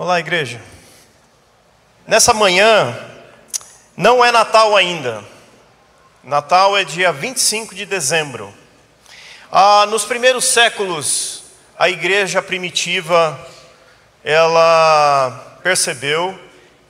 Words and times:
Olá, 0.00 0.20
igreja. 0.20 0.62
Nessa 2.06 2.32
manhã, 2.32 2.96
não 3.96 4.24
é 4.24 4.30
Natal 4.30 4.76
ainda. 4.76 5.24
Natal 6.22 6.78
é 6.78 6.84
dia 6.84 7.12
25 7.12 7.74
de 7.74 7.84
dezembro. 7.84 8.54
Ah, 9.50 9.86
nos 9.86 10.04
primeiros 10.04 10.44
séculos, 10.44 11.42
a 11.76 11.88
igreja 11.88 12.40
primitiva, 12.40 13.44
ela 14.22 15.58
percebeu 15.64 16.38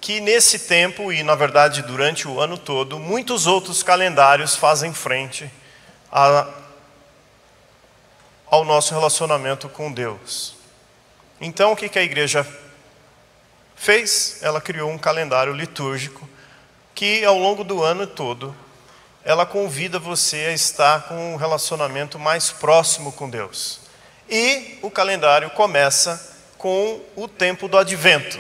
que 0.03 0.21
nesse 0.21 0.59
tempo, 0.59 1.11
e 1.11 1.23
na 1.23 1.35
verdade 1.35 1.81
durante 1.81 2.29
o 2.29 2.39
ano 2.39 2.59
todo, 2.59 2.99
muitos 2.99 3.47
outros 3.47 3.83
calendários 3.83 4.55
fazem 4.55 4.93
frente 4.93 5.51
a, 6.13 6.47
ao 8.51 8.67
nosso 8.67 8.93
relacionamento 8.93 9.67
com 9.67 9.91
Deus. 9.91 10.57
Então, 11.41 11.73
o 11.73 11.77
que, 11.77 11.89
que 11.89 11.99
a 11.99 12.03
igreja 12.03 12.47
fez? 13.79 14.39
Ela 14.43 14.61
criou 14.61 14.91
um 14.91 14.99
calendário 14.99 15.53
litúrgico 15.53 16.29
que 16.95 17.25
ao 17.25 17.39
longo 17.39 17.63
do 17.63 17.83
ano 17.83 18.07
todo 18.07 18.55
ela 19.25 19.45
convida 19.45 19.99
você 19.99 20.47
a 20.47 20.53
estar 20.53 21.03
com 21.03 21.35
um 21.35 21.37
relacionamento 21.37 22.19
mais 22.19 22.51
próximo 22.51 23.13
com 23.13 23.29
Deus. 23.29 23.81
E 24.29 24.79
o 24.83 24.91
calendário 24.91 25.51
começa 25.51 26.37
com 26.57 27.01
o 27.15 27.29
tempo 27.29 27.69
do 27.69 27.77
advento. 27.77 28.39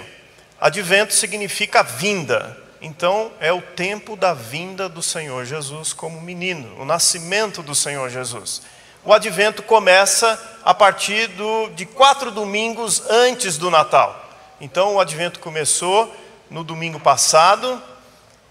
Advento 0.60 1.12
significa 1.12 1.82
vinda. 1.82 2.56
Então 2.80 3.32
é 3.40 3.52
o 3.52 3.60
tempo 3.60 4.16
da 4.16 4.32
vinda 4.32 4.88
do 4.88 5.02
Senhor 5.02 5.44
Jesus 5.44 5.92
como 5.92 6.20
menino, 6.20 6.80
o 6.80 6.84
nascimento 6.84 7.62
do 7.62 7.74
Senhor 7.74 8.08
Jesus. 8.08 8.62
O 9.04 9.12
advento 9.12 9.62
começa 9.62 10.40
a 10.64 10.72
partir 10.74 11.28
do, 11.28 11.68
de 11.70 11.86
quatro 11.86 12.30
domingos 12.30 13.02
antes 13.08 13.56
do 13.56 13.70
Natal. 13.70 14.27
Então 14.60 14.96
o 14.96 15.00
advento 15.00 15.38
começou 15.38 16.12
no 16.50 16.64
domingo 16.64 16.98
passado, 16.98 17.80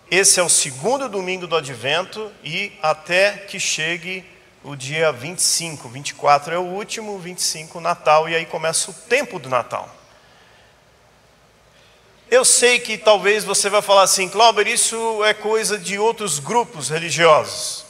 esse 0.09 0.39
é 0.39 0.43
o 0.43 0.47
segundo 0.47 1.09
domingo 1.09 1.45
do 1.45 1.55
advento 1.55 2.31
e 2.41 2.71
até 2.81 3.33
que 3.33 3.59
chegue 3.59 4.23
o 4.63 4.73
dia 4.73 5.11
25. 5.11 5.89
24 5.89 6.53
é 6.53 6.57
o 6.57 6.61
último, 6.61 7.19
25 7.19 7.81
Natal, 7.81 8.29
e 8.29 8.35
aí 8.35 8.45
começa 8.45 8.89
o 8.89 8.93
tempo 8.93 9.37
do 9.37 9.49
Natal. 9.49 9.93
Eu 12.31 12.45
sei 12.45 12.79
que 12.79 12.97
talvez 12.97 13.43
você 13.43 13.69
vai 13.69 13.81
falar 13.81 14.03
assim, 14.03 14.29
Cláudio, 14.29 14.67
isso 14.67 15.23
é 15.25 15.33
coisa 15.33 15.77
de 15.77 15.99
outros 15.99 16.39
grupos 16.39 16.89
religiosos. 16.89 17.85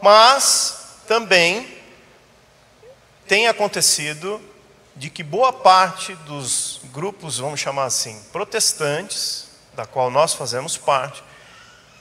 Mas 0.00 0.98
também 1.06 1.68
tem 3.26 3.48
acontecido 3.48 4.40
de 4.96 5.10
que 5.10 5.22
boa 5.22 5.52
parte 5.52 6.14
dos 6.26 6.80
grupos, 6.92 7.38
vamos 7.38 7.60
chamar 7.60 7.84
assim, 7.84 8.20
protestantes, 8.32 9.48
da 9.74 9.84
qual 9.84 10.10
nós 10.10 10.34
fazemos 10.34 10.76
parte, 10.76 11.22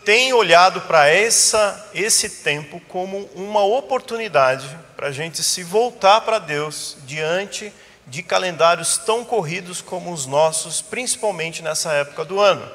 tem 0.05 0.33
olhado 0.33 0.81
para 0.81 1.13
esse 1.13 2.29
tempo 2.43 2.79
como 2.87 3.29
uma 3.33 3.63
oportunidade 3.63 4.67
para 4.95 5.07
a 5.07 5.11
gente 5.11 5.41
se 5.41 5.63
voltar 5.63 6.21
para 6.21 6.39
Deus 6.39 6.97
diante 7.05 7.73
de 8.05 8.21
calendários 8.21 8.97
tão 8.97 9.23
corridos 9.23 9.81
como 9.81 10.11
os 10.11 10.25
nossos, 10.25 10.81
principalmente 10.81 11.63
nessa 11.63 11.93
época 11.93 12.25
do 12.25 12.39
ano. 12.39 12.69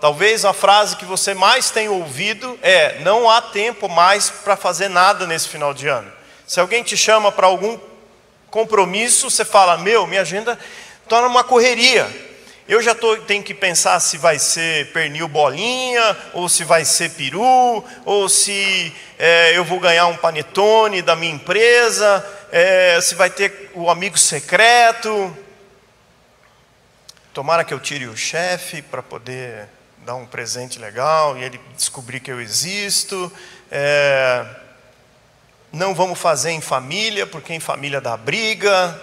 Talvez 0.00 0.44
a 0.44 0.52
frase 0.52 0.96
que 0.96 1.04
você 1.04 1.34
mais 1.34 1.70
tem 1.70 1.88
ouvido 1.88 2.58
é: 2.62 3.00
não 3.00 3.28
há 3.28 3.42
tempo 3.42 3.88
mais 3.88 4.30
para 4.30 4.56
fazer 4.56 4.88
nada 4.88 5.26
nesse 5.26 5.48
final 5.48 5.74
de 5.74 5.88
ano. 5.88 6.10
Se 6.46 6.58
alguém 6.58 6.82
te 6.82 6.96
chama 6.96 7.30
para 7.30 7.46
algum 7.46 7.76
compromisso, 8.50 9.30
você 9.30 9.44
fala: 9.44 9.78
Meu, 9.78 10.06
minha 10.06 10.20
agenda 10.20 10.58
torna 11.08 11.28
uma 11.28 11.44
correria. 11.44 12.08
Eu 12.68 12.80
já 12.80 12.94
tô, 12.94 13.16
tenho 13.16 13.42
que 13.42 13.52
pensar 13.52 13.98
se 13.98 14.16
vai 14.16 14.38
ser 14.38 14.92
pernil 14.92 15.26
bolinha, 15.26 16.16
ou 16.32 16.48
se 16.48 16.62
vai 16.62 16.84
ser 16.84 17.10
peru, 17.10 17.84
ou 18.04 18.28
se 18.28 18.94
é, 19.18 19.56
eu 19.56 19.64
vou 19.64 19.80
ganhar 19.80 20.06
um 20.06 20.16
panetone 20.16 21.02
da 21.02 21.16
minha 21.16 21.32
empresa, 21.32 22.24
é, 22.52 23.00
se 23.00 23.16
vai 23.16 23.28
ter 23.28 23.72
o 23.74 23.90
amigo 23.90 24.16
secreto. 24.16 25.36
Tomara 27.34 27.64
que 27.64 27.74
eu 27.74 27.80
tire 27.80 28.06
o 28.06 28.16
chefe 28.16 28.82
para 28.82 29.02
poder 29.02 29.68
dar 30.06 30.14
um 30.14 30.24
presente 30.24 30.78
legal 30.78 31.36
e 31.36 31.42
ele 31.42 31.60
descobrir 31.76 32.20
que 32.20 32.30
eu 32.30 32.40
existo. 32.40 33.32
É, 33.68 34.46
não 35.72 35.94
vamos 35.94 36.18
fazer 36.18 36.50
em 36.50 36.60
família, 36.60 37.26
porque 37.26 37.54
em 37.54 37.60
família 37.60 38.00
dá 38.00 38.16
briga. 38.16 39.00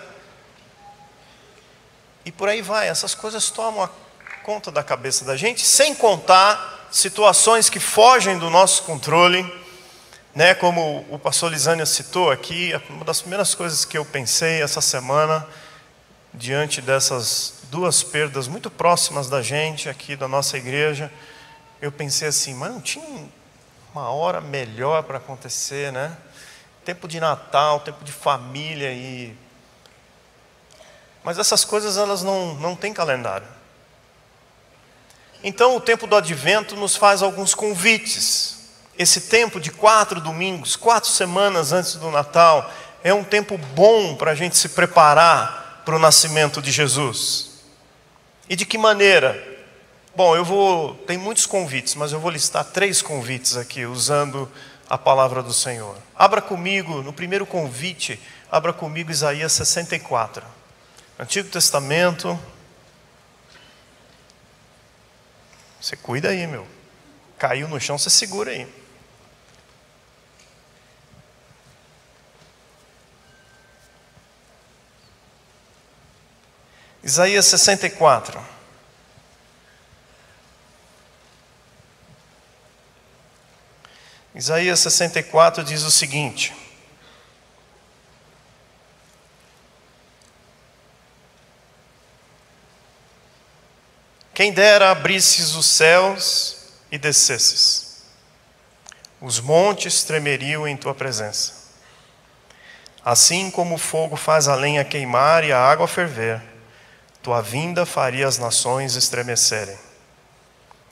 E 2.26 2.32
por 2.32 2.50
aí 2.50 2.62
vai, 2.62 2.90
essas 2.90 3.16
coisas 3.16 3.50
tomam 3.50 3.90
conta 4.44 4.72
da 4.72 4.82
cabeça 4.82 5.26
da 5.26 5.36
gente, 5.36 5.66
sem 5.66 5.94
contar 5.94 6.88
situações 6.90 7.70
que 7.70 7.80
fogem 7.80 8.38
do 8.38 8.50
nosso 8.50 8.84
controle, 8.84 9.44
né? 10.34 10.54
Como 10.54 11.06
o 11.10 11.20
pastor 11.20 11.52
Lisânia 11.52 11.86
citou 11.86 12.32
aqui, 12.32 12.74
uma 12.90 13.04
das 13.04 13.20
primeiras 13.20 13.54
coisas 13.54 13.84
que 13.84 13.98
eu 13.98 14.06
pensei 14.06 14.62
essa 14.62 14.80
semana, 14.80 15.46
diante 16.34 16.82
dessas 16.82 17.56
duas 17.64 18.04
perdas 18.04 18.48
muito 18.48 18.70
próximas 18.72 19.28
da 19.28 19.42
gente 19.42 19.90
aqui 19.90 20.16
da 20.16 20.28
nossa 20.28 20.58
igreja, 20.58 21.12
eu 21.82 21.92
pensei 21.92 22.28
assim, 22.30 22.54
mas 22.54 22.72
não 22.72 22.80
tinha 22.80 23.28
uma 23.94 24.10
hora 24.12 24.40
melhor 24.40 25.04
para 25.04 25.18
acontecer, 25.18 25.92
né? 25.92 26.16
Tempo 26.88 27.06
de 27.06 27.20
Natal, 27.20 27.82
tempo 27.82 28.02
de 28.06 28.14
família 28.14 28.94
e 28.94 29.36
mas 31.22 31.38
essas 31.38 31.66
coisas 31.66 31.98
elas 31.98 32.24
não, 32.24 32.56
não 32.56 32.78
têm 32.78 32.94
calendário. 32.94 33.46
Então 35.44 35.76
o 35.76 35.82
tempo 35.82 36.08
do 36.08 36.16
advento 36.16 36.78
nos 36.78 36.96
faz 36.96 37.22
alguns 37.22 37.54
convites. 37.54 38.70
Esse 38.98 39.20
tempo 39.20 39.60
de 39.60 39.70
quatro 39.70 40.22
domingos, 40.22 40.78
quatro 40.78 41.10
semanas 41.10 41.74
antes 41.74 41.96
do 41.96 42.10
Natal, 42.10 42.72
é 43.04 43.14
um 43.14 43.24
tempo 43.24 43.58
bom 43.58 44.16
para 44.16 44.32
a 44.32 44.36
gente 44.36 44.56
se 44.56 44.70
preparar 44.70 45.82
para 45.84 45.98
o 45.98 46.00
nascimento 46.00 46.62
de 46.62 46.72
Jesus. 46.72 47.50
E 48.48 48.56
de 48.56 48.66
que 48.66 48.78
maneira? 48.78 49.36
Bom, 50.16 50.38
eu 50.38 50.46
vou. 50.46 50.96
Tem 51.06 51.18
muitos 51.18 51.46
convites, 51.46 51.96
mas 51.96 52.14
eu 52.14 52.20
vou 52.22 52.32
listar 52.32 52.64
três 52.64 53.02
convites 53.02 53.58
aqui, 53.58 53.86
usando 53.86 54.50
a 54.90 54.98
palavra 54.98 55.44
do 55.44 55.54
Senhor. 55.54 55.98
Abra 56.16 56.42
comigo, 56.42 57.02
no 57.02 57.12
primeiro 57.12 57.46
convite, 57.46 58.20
abra 58.52 58.72
comigo 58.72 59.12
Isaías 59.12 59.52
64. 59.54 60.46
Antigo 61.20 61.50
Testamento. 61.50 62.40
Você 65.82 65.96
cuida 65.96 66.30
aí, 66.30 66.48
meu. 66.48 66.68
Caiu 67.38 67.68
no 67.68 67.80
chão, 67.80 67.98
você 67.98 68.10
segura 68.10 68.52
aí. 68.52 68.68
Isaías 77.04 77.46
64. 77.46 78.57
Isaías 84.38 84.82
64 84.82 85.64
diz 85.64 85.82
o 85.82 85.90
seguinte: 85.90 86.56
Quem 94.36 94.54
dera 94.54 94.92
abrisses 94.92 95.56
os 95.56 95.66
céus 95.66 96.56
e 96.92 97.00
descesses, 97.00 98.04
os 99.20 99.40
montes 99.40 100.04
tremeriam 100.04 100.68
em 100.68 100.78
tua 100.78 100.94
presença. 100.94 101.54
Assim 103.04 103.50
como 103.50 103.74
o 103.74 103.80
fogo 103.80 104.16
faz 104.16 104.48
a 104.48 104.54
lenha 104.54 104.86
queimar 104.86 105.44
e 105.44 105.52
a 105.52 105.60
água 105.60 105.88
ferver, 105.88 106.44
tua 107.24 107.42
vinda 107.42 107.88
faria 107.88 108.28
as 108.28 108.38
nações 108.38 108.96
estremecerem. 108.96 109.80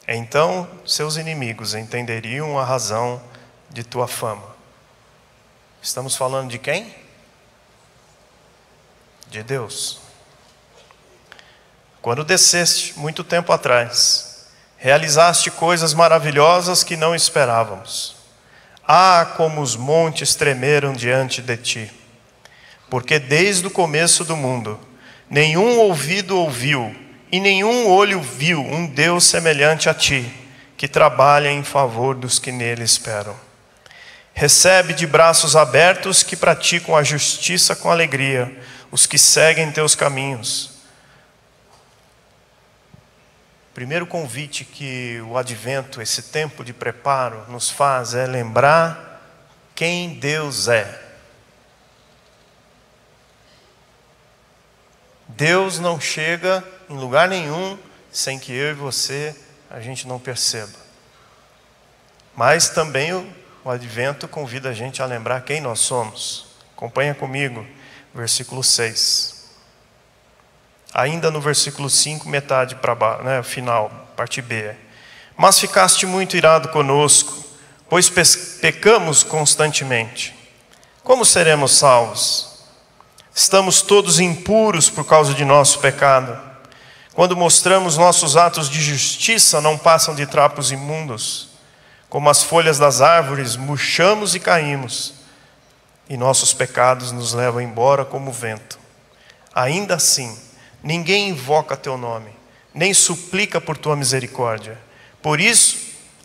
Então 0.07 0.67
seus 0.83 1.15
inimigos 1.15 1.75
entenderiam 1.75 2.57
a 2.57 2.65
razão 2.65 3.21
de 3.75 3.83
tua 3.83 4.07
fama. 4.07 4.55
Estamos 5.81 6.15
falando 6.15 6.49
de 6.49 6.57
quem? 6.57 6.95
De 9.27 9.43
Deus. 9.43 9.99
Quando 12.01 12.23
desceste, 12.23 12.97
muito 12.97 13.21
tempo 13.21 13.51
atrás, 13.51 14.47
realizaste 14.77 15.51
coisas 15.51 15.93
maravilhosas 15.93 16.85
que 16.85 16.95
não 16.95 17.13
esperávamos. 17.13 18.15
Ah, 18.87 19.33
como 19.35 19.59
os 19.59 19.75
montes 19.75 20.35
tremeram 20.35 20.93
diante 20.93 21.41
de 21.41 21.57
ti! 21.57 21.91
Porque 22.89 23.19
desde 23.19 23.67
o 23.67 23.71
começo 23.71 24.23
do 24.23 24.37
mundo, 24.37 24.79
nenhum 25.29 25.79
ouvido 25.79 26.37
ouviu 26.37 26.95
e 27.29 27.41
nenhum 27.41 27.89
olho 27.89 28.21
viu 28.21 28.61
um 28.61 28.87
Deus 28.87 29.25
semelhante 29.25 29.89
a 29.89 29.93
ti, 29.93 30.31
que 30.77 30.87
trabalha 30.87 31.51
em 31.51 31.61
favor 31.61 32.15
dos 32.15 32.39
que 32.39 32.53
nele 32.53 32.83
esperam. 32.83 33.44
Recebe 34.37 34.93
de 34.93 35.07
braços 35.07 35.55
abertos 35.55 36.21
que 36.21 36.35
praticam 36.35 36.93
a 36.93 37.01
justiça 37.01 37.73
com 37.73 37.89
alegria, 37.89 38.53
os 38.91 39.05
que 39.05 39.17
seguem 39.17 39.71
teus 39.71 39.95
caminhos. 39.95 40.75
primeiro 43.73 44.05
convite 44.05 44.63
que 44.63 45.21
o 45.27 45.37
advento, 45.37 46.01
esse 46.01 46.21
tempo 46.21 46.63
de 46.63 46.71
preparo, 46.71 47.45
nos 47.49 47.69
faz 47.69 48.13
é 48.13 48.25
lembrar 48.25 49.21
quem 49.73 50.17
Deus 50.17 50.69
é. 50.69 51.01
Deus 55.27 55.77
não 55.77 55.99
chega 55.99 56.63
em 56.89 56.95
lugar 56.95 57.27
nenhum 57.27 57.77
sem 58.11 58.39
que 58.39 58.53
eu 58.53 58.71
e 58.71 58.73
você 58.73 59.35
a 59.69 59.81
gente 59.81 60.07
não 60.07 60.19
perceba. 60.19 60.77
Mas 62.33 62.69
também 62.69 63.33
o, 63.65 63.69
advento 63.71 64.27
convida 64.27 64.69
a 64.69 64.73
gente 64.73 65.01
a 65.01 65.05
lembrar 65.07 65.41
quem 65.41 65.59
nós 65.59 65.79
somos. 65.79 66.45
Acompanha 66.77 67.15
comigo, 67.15 67.65
versículo 68.13 68.63
6. 68.63 69.49
Ainda 70.93 71.31
no 71.31 71.41
versículo 71.41 71.89
5, 71.89 72.29
metade 72.29 72.75
para 72.75 72.93
baixo, 72.93 73.23
né, 73.23 73.41
final, 73.41 73.89
parte 74.15 74.39
B. 74.39 74.75
Mas 75.35 75.59
ficaste 75.59 76.05
muito 76.05 76.37
irado 76.37 76.69
conosco, 76.69 77.43
pois 77.89 78.07
pecamos 78.61 79.23
constantemente. 79.23 80.35
Como 81.03 81.25
seremos 81.25 81.71
salvos? 81.71 82.63
Estamos 83.33 83.81
todos 83.81 84.19
impuros 84.19 84.91
por 84.91 85.05
causa 85.05 85.33
de 85.33 85.43
nosso 85.43 85.79
pecado. 85.79 86.39
Quando 87.13 87.35
mostramos 87.35 87.97
nossos 87.97 88.37
atos 88.37 88.69
de 88.69 88.79
justiça, 88.79 89.59
não 89.59 89.77
passam 89.77 90.13
de 90.13 90.27
trapos 90.27 90.71
imundos. 90.71 91.54
Como 92.15 92.29
as 92.29 92.43
folhas 92.43 92.79
das 92.79 93.01
árvores, 93.01 93.57
murchamos 93.57 94.35
e 94.35 94.39
caímos, 94.39 95.15
e 96.07 96.15
nossos 96.15 96.53
pecados 96.53 97.11
nos 97.11 97.33
levam 97.33 97.59
embora 97.59 98.05
como 98.05 98.31
vento. 98.31 98.79
Ainda 99.53 99.95
assim, 99.95 100.33
ninguém 100.81 101.27
invoca 101.27 101.75
teu 101.75 101.97
nome, 101.97 102.29
nem 102.73 102.93
suplica 102.93 103.59
por 103.59 103.77
tua 103.77 103.97
misericórdia. 103.97 104.79
Por 105.21 105.41
isso, 105.41 105.77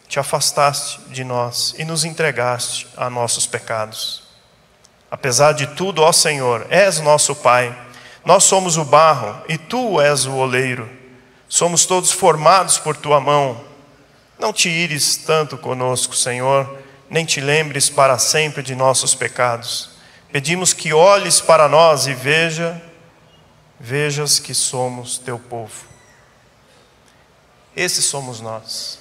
te 0.06 0.20
afastaste 0.20 1.00
de 1.08 1.24
nós 1.24 1.74
e 1.76 1.84
nos 1.84 2.04
entregaste 2.04 2.86
a 2.96 3.10
nossos 3.10 3.48
pecados. 3.48 4.22
Apesar 5.10 5.54
de 5.54 5.66
tudo, 5.66 6.02
ó 6.02 6.12
Senhor, 6.12 6.68
és 6.70 7.00
nosso 7.00 7.34
Pai. 7.34 7.76
Nós 8.24 8.44
somos 8.44 8.76
o 8.76 8.84
barro 8.84 9.42
e 9.48 9.58
tu 9.58 10.00
és 10.00 10.24
o 10.24 10.36
oleiro. 10.36 10.88
Somos 11.48 11.84
todos 11.84 12.12
formados 12.12 12.78
por 12.78 12.96
tua 12.96 13.18
mão. 13.18 13.69
Não 14.40 14.54
te 14.54 14.70
ires 14.70 15.18
tanto 15.18 15.58
conosco, 15.58 16.16
Senhor, 16.16 16.78
nem 17.10 17.26
te 17.26 17.42
lembres 17.42 17.90
para 17.90 18.18
sempre 18.18 18.62
de 18.62 18.74
nossos 18.74 19.14
pecados. 19.14 19.90
Pedimos 20.32 20.72
que 20.72 20.94
olhes 20.94 21.42
para 21.42 21.68
nós 21.68 22.06
e 22.06 22.14
veja 22.14 22.80
vejas 23.78 24.38
que 24.38 24.54
somos 24.54 25.18
teu 25.18 25.38
povo. 25.38 25.84
Esses 27.76 28.06
somos 28.06 28.40
nós. 28.40 28.98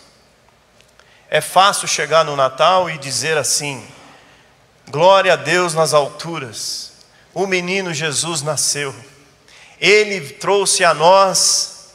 É 1.29 1.39
fácil 1.39 1.87
chegar 1.87 2.25
no 2.25 2.35
Natal 2.35 2.89
e 2.89 2.97
dizer 2.97 3.37
assim: 3.37 3.87
glória 4.89 5.33
a 5.33 5.37
Deus 5.37 5.73
nas 5.73 5.93
alturas, 5.93 6.91
o 7.33 7.47
menino 7.47 7.93
Jesus 7.93 8.41
nasceu, 8.41 8.93
ele 9.79 10.19
trouxe 10.31 10.83
a 10.83 10.93
nós 10.93 11.93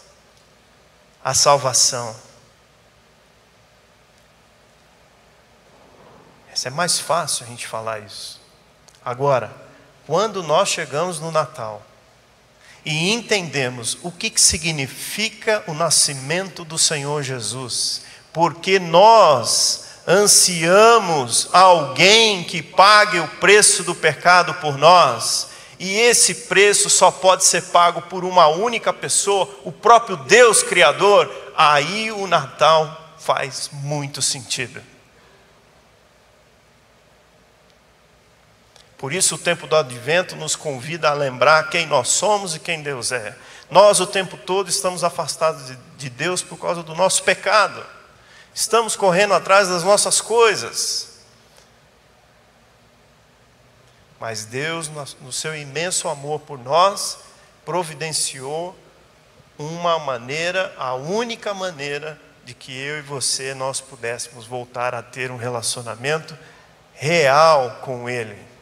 a 1.23 1.35
salvação. 1.35 2.24
É 6.63 6.71
mais 6.71 6.99
fácil 6.99 7.45
a 7.45 7.49
gente 7.49 7.67
falar 7.67 8.01
isso. 8.01 8.41
Agora, 9.05 9.51
quando 10.07 10.43
nós 10.43 10.69
chegamos 10.69 11.19
no 11.19 11.31
Natal, 11.31 11.83
e 12.85 13.13
entendemos 13.13 13.97
o 14.03 14.13
que 14.13 14.33
significa 14.37 15.65
o 15.67 15.73
nascimento 15.73 16.65
do 16.65 16.79
Senhor 16.79 17.23
Jesus, 17.23 18.03
porque 18.33 18.79
nós 18.79 19.85
ansiamos 20.07 21.49
alguém 21.53 22.45
que 22.45 22.63
pague 22.63 23.19
o 23.19 23.29
preço 23.29 23.83
do 23.83 23.95
pecado 23.95 24.53
por 24.55 24.77
nós, 24.77 25.49
e 25.79 25.99
esse 25.99 26.35
preço 26.47 26.91
só 26.91 27.11
pode 27.11 27.45
ser 27.45 27.63
pago 27.65 28.03
por 28.03 28.25
uma 28.25 28.47
única 28.49 28.93
pessoa, 28.93 29.49
o 29.65 29.73
próprio 29.73 30.17
Deus 30.17 30.63
Criador, 30.63 31.31
aí 31.57 32.13
o 32.13 32.27
Natal 32.27 33.15
faz 33.19 33.71
muito 33.73 34.21
sentido. 34.21 34.94
Por 38.99 39.13
isso, 39.13 39.35
o 39.35 39.39
tempo 39.39 39.67
do 39.67 39.77
advento 39.77 40.37
nos 40.37 40.55
convida 40.55 41.11
a 41.11 41.15
lembrar 41.15 41.69
quem 41.69 41.87
nós 41.87 42.09
somos 42.09 42.55
e 42.55 42.61
quem 42.61 42.83
Deus 42.83 43.13
é. 43.13 43.37
Nós, 43.71 44.01
o 44.01 44.07
tempo 44.07 44.37
todo, 44.37 44.69
estamos 44.69 45.03
afastados 45.03 45.77
de 45.97 46.09
Deus 46.09 46.43
por 46.43 46.59
causa 46.59 46.83
do 46.83 46.95
nosso 46.95 47.23
pecado. 47.23 47.85
Estamos 48.55 48.95
correndo 48.95 49.35
atrás 49.35 49.69
das 49.69 49.83
nossas 49.83 50.21
coisas. 50.21 51.19
Mas 54.21 54.45
Deus, 54.45 54.89
no 55.21 55.33
seu 55.33 55.57
imenso 55.57 56.09
amor 56.09 56.41
por 56.41 56.59
nós, 56.59 57.19
providenciou 57.65 58.77
uma 59.59 59.99
maneira, 59.99 60.73
a 60.79 60.95
única 60.95 61.53
maneira 61.53 62.19
de 62.45 62.55
que 62.55 62.77
eu 62.77 62.99
e 62.99 63.03
você 63.03 63.55
nós 63.55 63.81
pudéssemos 63.81 64.47
voltar 64.47 64.95
a 64.95 65.03
ter 65.03 65.31
um 65.31 65.37
relacionamento 65.37 66.37
real 66.95 67.81
com 67.83 68.09
Ele 68.09 68.54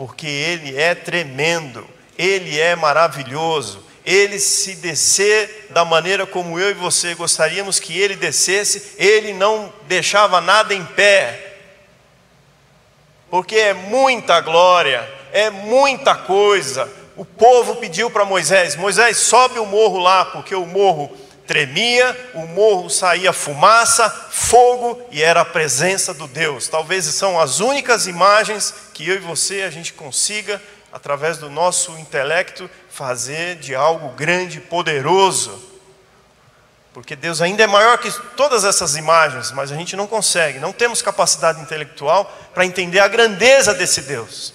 porque 0.00 0.26
Ele 0.26 0.80
é 0.80 0.94
tremendo, 0.94 1.86
Ele 2.16 2.58
é 2.58 2.74
maravilhoso. 2.74 3.84
Ele, 4.02 4.38
se 4.38 4.76
descer 4.76 5.66
da 5.68 5.84
maneira 5.84 6.26
como 6.26 6.58
eu 6.58 6.70
e 6.70 6.72
você 6.74 7.14
gostaríamos 7.14 7.78
que 7.78 8.00
ele 8.00 8.16
descesse, 8.16 8.94
ele 8.96 9.34
não 9.34 9.70
deixava 9.86 10.40
nada 10.40 10.72
em 10.74 10.82
pé, 10.82 11.58
porque 13.30 13.54
é 13.56 13.74
muita 13.74 14.40
glória, 14.40 15.06
é 15.34 15.50
muita 15.50 16.14
coisa. 16.14 16.90
O 17.14 17.26
povo 17.26 17.76
pediu 17.76 18.10
para 18.10 18.24
Moisés: 18.24 18.76
Moisés, 18.76 19.18
sobe 19.18 19.58
o 19.58 19.66
morro 19.66 19.98
lá, 19.98 20.24
porque 20.24 20.54
o 20.54 20.64
morro 20.64 21.14
tremia, 21.50 22.30
o 22.32 22.46
morro 22.46 22.88
saía 22.88 23.32
fumaça, 23.32 24.08
fogo 24.30 25.04
e 25.10 25.20
era 25.20 25.40
a 25.40 25.44
presença 25.44 26.14
do 26.14 26.28
Deus. 26.28 26.68
Talvez 26.68 27.04
são 27.06 27.40
as 27.40 27.58
únicas 27.58 28.06
imagens 28.06 28.72
que 28.94 29.08
eu 29.08 29.16
e 29.16 29.18
você 29.18 29.62
a 29.62 29.70
gente 29.70 29.92
consiga, 29.92 30.62
através 30.92 31.38
do 31.38 31.50
nosso 31.50 31.98
intelecto, 31.98 32.70
fazer 32.88 33.56
de 33.56 33.74
algo 33.74 34.10
grande, 34.10 34.60
poderoso. 34.60 35.60
Porque 36.92 37.16
Deus 37.16 37.42
ainda 37.42 37.64
é 37.64 37.66
maior 37.66 37.98
que 37.98 38.12
todas 38.36 38.64
essas 38.64 38.94
imagens, 38.94 39.50
mas 39.50 39.72
a 39.72 39.74
gente 39.74 39.96
não 39.96 40.06
consegue, 40.06 40.60
não 40.60 40.72
temos 40.72 41.02
capacidade 41.02 41.60
intelectual 41.60 42.32
para 42.54 42.64
entender 42.64 43.00
a 43.00 43.08
grandeza 43.08 43.74
desse 43.74 44.02
Deus. 44.02 44.54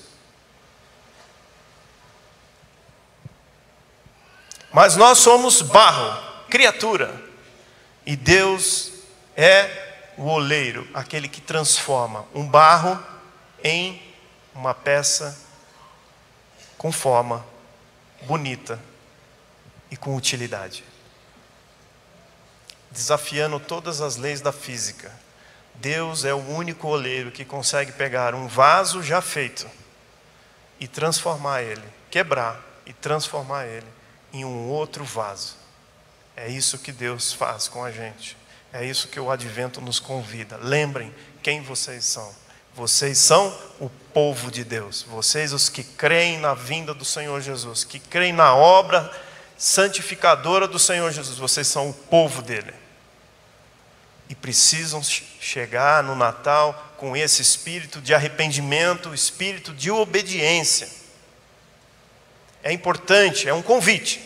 Mas 4.71 4.95
nós 4.95 5.17
somos 5.17 5.61
barro, 5.61 6.24
criatura. 6.55 7.13
E 8.05 8.15
Deus 8.15 8.93
é 9.35 10.13
o 10.15 10.23
oleiro, 10.23 10.87
aquele 10.93 11.27
que 11.27 11.41
transforma 11.41 12.25
um 12.33 12.47
barro 12.47 12.97
em 13.61 14.01
uma 14.53 14.73
peça 14.73 15.37
com 16.77 16.93
forma 16.93 17.45
bonita 18.21 18.79
e 19.91 19.97
com 19.97 20.15
utilidade. 20.15 20.85
Desafiando 22.89 23.59
todas 23.59 23.99
as 23.99 24.15
leis 24.15 24.39
da 24.39 24.53
física. 24.53 25.11
Deus 25.73 26.23
é 26.23 26.33
o 26.33 26.37
único 26.37 26.87
oleiro 26.87 27.31
que 27.31 27.43
consegue 27.43 27.91
pegar 27.91 28.33
um 28.33 28.47
vaso 28.47 29.03
já 29.03 29.19
feito 29.21 29.69
e 30.79 30.87
transformar 30.87 31.63
ele, 31.63 31.83
quebrar 32.09 32.63
e 32.85 32.93
transformar 32.93 33.65
ele 33.65 33.87
em 34.31 34.45
um 34.45 34.69
outro 34.69 35.03
vaso 35.03 35.64
é 36.35 36.49
isso 36.49 36.77
que 36.79 36.91
Deus 36.91 37.31
faz 37.31 37.67
com 37.67 37.83
a 37.83 37.91
gente. 37.91 38.35
É 38.73 38.83
isso 38.83 39.07
que 39.07 39.19
o 39.19 39.31
advento 39.31 39.79
nos 39.79 39.99
convida. 39.99 40.57
Lembrem 40.57 41.13
quem 41.41 41.61
vocês 41.61 42.03
são. 42.03 42.35
Vocês 42.73 43.17
são 43.17 43.57
o 43.79 43.89
povo 44.13 44.51
de 44.51 44.65
Deus. 44.65 45.01
Vocês, 45.03 45.53
os 45.53 45.69
que 45.69 45.81
creem 45.81 46.39
na 46.39 46.53
vinda 46.53 46.93
do 46.93 47.05
Senhor 47.05 47.39
Jesus, 47.39 47.85
que 47.85 47.99
creem 47.99 48.33
na 48.33 48.53
obra 48.53 49.09
santificadora 49.57 50.67
do 50.67 50.77
Senhor 50.77 51.09
Jesus. 51.11 51.37
Vocês 51.37 51.67
são 51.67 51.89
o 51.89 51.93
povo 51.93 52.41
dele. 52.41 52.73
E 54.27 54.35
precisam 54.35 55.01
chegar 55.01 56.03
no 56.03 56.15
Natal 56.15 56.93
com 56.97 57.15
esse 57.15 57.41
espírito 57.41 58.01
de 58.01 58.13
arrependimento, 58.13 59.13
espírito 59.13 59.73
de 59.73 59.89
obediência. 59.89 60.89
É 62.61 62.73
importante, 62.73 63.47
é 63.47 63.53
um 63.53 63.61
convite. 63.61 64.19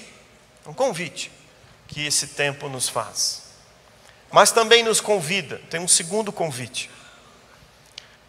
É 0.65 0.69
um 0.69 0.73
convite 0.73 1.38
que 1.89 2.05
esse 2.05 2.27
tempo 2.27 2.69
nos 2.69 2.87
faz. 2.87 3.49
Mas 4.31 4.51
também 4.51 4.83
nos 4.83 5.01
convida, 5.01 5.59
tem 5.69 5.81
um 5.81 5.87
segundo 5.87 6.31
convite. 6.31 6.89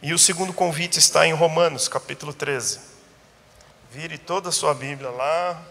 E 0.02 0.14
o 0.14 0.18
segundo 0.18 0.52
convite 0.52 0.98
está 0.98 1.26
em 1.26 1.32
Romanos, 1.32 1.86
capítulo 1.86 2.32
13. 2.32 2.80
Vire 3.92 4.16
toda 4.16 4.48
a 4.48 4.52
sua 4.52 4.74
Bíblia 4.74 5.10
lá 5.10 5.62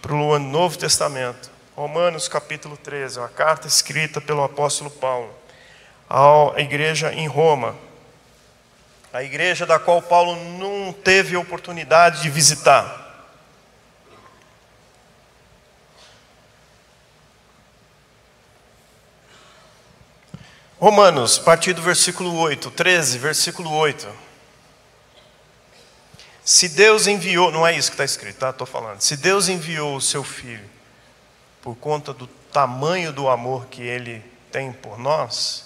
para 0.00 0.14
o 0.14 0.38
Novo 0.38 0.78
Testamento. 0.78 1.50
Romanos 1.76 2.28
capítulo 2.28 2.76
13, 2.76 3.18
uma 3.18 3.28
carta 3.28 3.68
escrita 3.68 4.20
pelo 4.20 4.42
apóstolo 4.42 4.90
Paulo 4.90 5.34
à 6.08 6.60
igreja 6.60 7.12
em 7.12 7.26
Roma. 7.26 7.76
A 9.12 9.22
igreja 9.22 9.66
da 9.66 9.78
qual 9.78 10.00
Paulo 10.00 10.34
não 10.58 10.92
teve 10.92 11.36
oportunidade 11.36 12.22
de 12.22 12.30
visitar. 12.30 13.03
Romanos, 20.84 21.38
partir 21.38 21.72
do 21.72 21.80
versículo 21.80 22.36
8, 22.36 22.70
13, 22.70 23.16
versículo 23.16 23.72
8. 23.72 24.06
Se 26.44 26.68
Deus 26.68 27.06
enviou, 27.06 27.50
não 27.50 27.66
é 27.66 27.74
isso 27.74 27.88
que 27.88 27.94
está 27.94 28.04
escrito, 28.04 28.36
tá? 28.36 28.50
Estou 28.50 28.66
falando. 28.66 29.00
Se 29.00 29.16
Deus 29.16 29.48
enviou 29.48 29.96
o 29.96 30.00
seu 30.02 30.22
filho 30.22 30.68
por 31.62 31.74
conta 31.74 32.12
do 32.12 32.26
tamanho 32.52 33.14
do 33.14 33.30
amor 33.30 33.64
que 33.70 33.80
ele 33.80 34.22
tem 34.52 34.74
por 34.74 34.98
nós, 34.98 35.64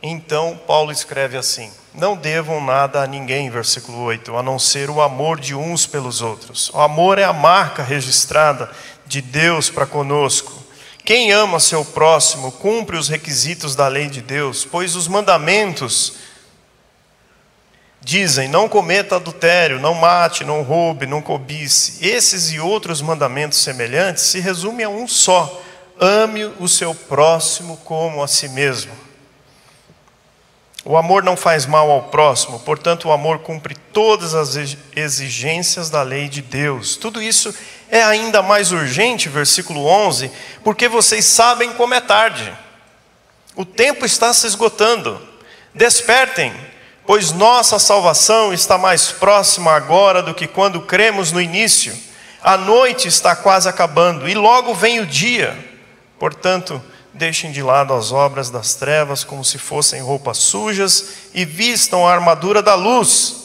então 0.00 0.56
Paulo 0.64 0.92
escreve 0.92 1.36
assim: 1.36 1.72
Não 1.92 2.16
devam 2.16 2.64
nada 2.64 3.02
a 3.02 3.06
ninguém, 3.08 3.50
versículo 3.50 3.98
8, 3.98 4.36
a 4.36 4.44
não 4.44 4.60
ser 4.60 4.90
o 4.90 5.02
amor 5.02 5.40
de 5.40 5.56
uns 5.56 5.86
pelos 5.86 6.22
outros. 6.22 6.70
O 6.70 6.78
amor 6.80 7.18
é 7.18 7.24
a 7.24 7.32
marca 7.32 7.82
registrada 7.82 8.70
de 9.04 9.20
Deus 9.20 9.68
para 9.68 9.86
conosco. 9.86 10.65
Quem 11.06 11.30
ama 11.30 11.60
seu 11.60 11.84
próximo 11.84 12.50
cumpre 12.50 12.96
os 12.96 13.08
requisitos 13.08 13.76
da 13.76 13.86
lei 13.86 14.08
de 14.08 14.20
Deus, 14.20 14.64
pois 14.64 14.96
os 14.96 15.06
mandamentos 15.06 16.14
dizem: 18.00 18.48
não 18.48 18.68
cometa 18.68 19.14
adultério, 19.14 19.78
não 19.78 19.94
mate, 19.94 20.42
não 20.42 20.62
roube, 20.62 21.06
não 21.06 21.22
cobice. 21.22 22.04
Esses 22.04 22.50
e 22.50 22.58
outros 22.58 23.00
mandamentos 23.00 23.58
semelhantes 23.58 24.24
se 24.24 24.40
resumem 24.40 24.84
a 24.84 24.88
um 24.88 25.06
só: 25.06 25.62
ame 26.00 26.44
o 26.58 26.66
seu 26.66 26.92
próximo 26.92 27.76
como 27.84 28.20
a 28.20 28.26
si 28.26 28.48
mesmo. 28.48 28.92
O 30.84 30.96
amor 30.96 31.22
não 31.22 31.36
faz 31.36 31.66
mal 31.66 31.88
ao 31.88 32.04
próximo, 32.04 32.58
portanto, 32.60 33.06
o 33.06 33.12
amor 33.12 33.40
cumpre 33.40 33.76
todas 33.92 34.34
as 34.34 34.76
exigências 34.96 35.88
da 35.88 36.02
lei 36.02 36.28
de 36.28 36.42
Deus. 36.42 36.96
Tudo 36.96 37.22
isso 37.22 37.48
é 37.48 37.75
ainda 38.02 38.42
mais 38.42 38.72
urgente, 38.72 39.28
versículo 39.28 39.86
11, 39.86 40.30
porque 40.64 40.88
vocês 40.88 41.24
sabem 41.24 41.72
como 41.72 41.94
é 41.94 42.00
tarde. 42.00 42.52
O 43.54 43.64
tempo 43.64 44.04
está 44.04 44.32
se 44.34 44.46
esgotando. 44.46 45.20
Despertem, 45.74 46.52
pois 47.06 47.32
nossa 47.32 47.78
salvação 47.78 48.52
está 48.52 48.76
mais 48.76 49.12
próxima 49.12 49.72
agora 49.72 50.22
do 50.22 50.34
que 50.34 50.46
quando 50.46 50.82
cremos 50.82 51.32
no 51.32 51.40
início. 51.40 51.96
A 52.42 52.56
noite 52.56 53.08
está 53.08 53.34
quase 53.34 53.68
acabando 53.68 54.28
e 54.28 54.34
logo 54.34 54.74
vem 54.74 55.00
o 55.00 55.06
dia. 55.06 55.56
Portanto, 56.18 56.82
deixem 57.14 57.50
de 57.50 57.62
lado 57.62 57.94
as 57.94 58.12
obras 58.12 58.50
das 58.50 58.74
trevas 58.74 59.24
como 59.24 59.44
se 59.44 59.58
fossem 59.58 60.02
roupas 60.02 60.38
sujas 60.38 61.30
e 61.32 61.44
vistam 61.44 62.06
a 62.06 62.12
armadura 62.12 62.62
da 62.62 62.74
luz. 62.74 63.44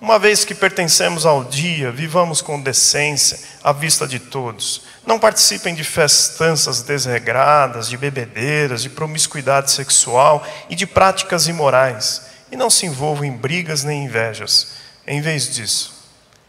Uma 0.00 0.18
vez 0.18 0.44
que 0.44 0.54
pertencemos 0.54 1.24
ao 1.24 1.44
dia, 1.44 1.92
vivamos 1.92 2.42
com 2.42 2.60
decência 2.60 3.38
à 3.62 3.72
vista 3.72 4.06
de 4.06 4.18
todos. 4.18 4.82
Não 5.06 5.18
participem 5.18 5.74
de 5.74 5.84
festanças 5.84 6.82
desregradas, 6.82 7.88
de 7.88 7.96
bebedeiras, 7.96 8.82
de 8.82 8.90
promiscuidade 8.90 9.70
sexual 9.70 10.46
e 10.68 10.74
de 10.74 10.86
práticas 10.86 11.46
imorais 11.46 12.22
e 12.50 12.56
não 12.56 12.68
se 12.68 12.86
envolvam 12.86 13.24
em 13.24 13.32
brigas 13.32 13.82
nem 13.82 14.04
invejas. 14.04 14.72
Em 15.06 15.20
vez 15.20 15.52
disso, 15.54 15.94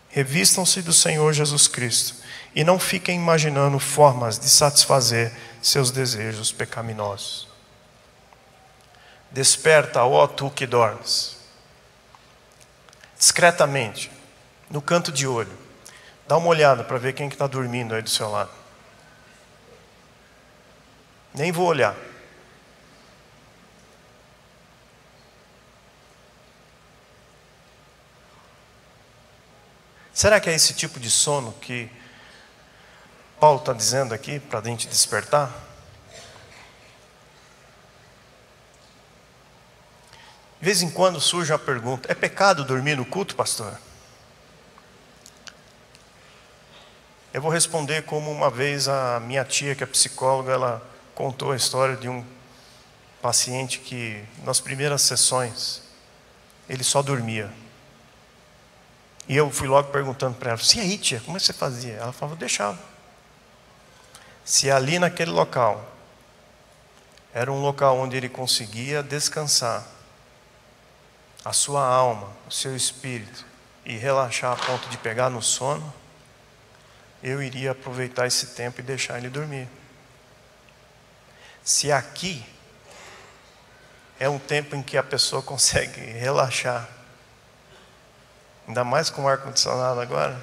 revistam-se 0.09 0.81
do 0.81 0.93
Senhor 0.93 1.31
Jesus 1.33 1.67
Cristo 1.67 2.15
e 2.53 2.63
não 2.63 2.77
fiquem 2.77 3.15
imaginando 3.15 3.79
formas 3.79 4.37
de 4.37 4.49
satisfazer 4.49 5.31
seus 5.61 5.91
desejos 5.91 6.51
pecaminosos. 6.51 7.47
Desperta, 9.31 10.03
ó 10.03 10.27
tu 10.27 10.51
que 10.51 10.67
dormes. 10.67 11.37
Discretamente, 13.17 14.11
no 14.69 14.81
canto 14.81 15.11
de 15.11 15.25
olho, 15.25 15.62
dá 16.27 16.37
uma 16.37 16.47
olhada 16.47 16.83
para 16.83 16.97
ver 16.97 17.13
quem 17.13 17.27
está 17.27 17.47
dormindo 17.47 17.93
aí 17.93 18.01
do 18.01 18.09
seu 18.09 18.29
lado. 18.29 18.51
Nem 21.33 21.51
vou 21.51 21.65
olhar. 21.65 21.95
Será 30.13 30.39
que 30.39 30.49
é 30.49 30.53
esse 30.53 30.73
tipo 30.75 30.99
de 30.99 31.09
sono 31.09 31.51
que 31.53 31.89
Paulo 33.39 33.59
está 33.59 33.73
dizendo 33.73 34.13
aqui 34.13 34.39
para 34.39 34.59
a 34.59 34.63
gente 34.63 34.87
despertar? 34.87 35.51
De 40.59 40.65
vez 40.65 40.81
em 40.81 40.89
quando 40.89 41.19
surge 41.19 41.51
a 41.51 41.59
pergunta: 41.59 42.09
é 42.11 42.15
pecado 42.15 42.63
dormir 42.63 42.95
no 42.95 43.05
culto, 43.05 43.35
pastor? 43.35 43.77
Eu 47.33 47.41
vou 47.41 47.49
responder 47.49 48.03
como 48.03 48.29
uma 48.31 48.51
vez 48.51 48.87
a 48.87 49.19
minha 49.19 49.43
tia, 49.43 49.73
que 49.73 49.83
é 49.83 49.87
psicóloga, 49.87 50.51
ela 50.53 50.87
contou 51.15 51.51
a 51.51 51.55
história 51.55 51.97
de 51.97 52.07
um 52.07 52.23
paciente 53.23 53.79
que, 53.79 54.23
nas 54.43 54.59
primeiras 54.59 55.01
sessões, 55.01 55.81
ele 56.69 56.83
só 56.83 57.01
dormia. 57.01 57.51
E 59.27 59.35
eu 59.35 59.49
fui 59.49 59.67
logo 59.67 59.89
perguntando 59.89 60.35
para 60.35 60.51
ela: 60.51 60.59
e 60.75 60.79
aí, 60.79 60.95
tia, 60.95 61.21
como 61.21 61.35
é 61.35 61.39
que 61.39 61.45
você 61.47 61.53
fazia? 61.53 61.93
Ela 61.93 62.13
falou: 62.13 62.35
deixava. 62.35 62.79
Se 64.45 64.69
ali 64.69 64.99
naquele 64.99 65.31
local 65.31 65.91
era 67.33 67.51
um 67.51 67.61
local 67.61 67.97
onde 67.97 68.15
ele 68.15 68.29
conseguia 68.29 69.01
descansar 69.01 69.83
a 71.43 71.51
sua 71.51 71.83
alma, 71.83 72.29
o 72.47 72.51
seu 72.51 72.75
espírito 72.75 73.43
e 73.83 73.97
relaxar 73.97 74.51
a 74.51 74.55
ponto 74.55 74.87
de 74.89 74.97
pegar 74.99 75.31
no 75.31 75.41
sono, 75.41 75.91
eu 77.23 77.41
iria 77.41 77.71
aproveitar 77.71 78.27
esse 78.27 78.47
tempo 78.47 78.81
e 78.81 78.83
deixar 78.83 79.17
ele 79.17 79.29
dormir. 79.29 79.67
Se 81.63 81.91
aqui 81.91 82.45
é 84.19 84.27
um 84.29 84.37
tempo 84.37 84.75
em 84.75 84.83
que 84.83 84.97
a 84.97 85.03
pessoa 85.03 85.41
consegue 85.43 85.99
relaxar 85.99 86.87
Ainda 88.67 88.83
mais 88.83 89.09
com 89.09 89.23
o 89.23 89.27
ar-condicionado 89.27 89.99
agora. 89.99 90.39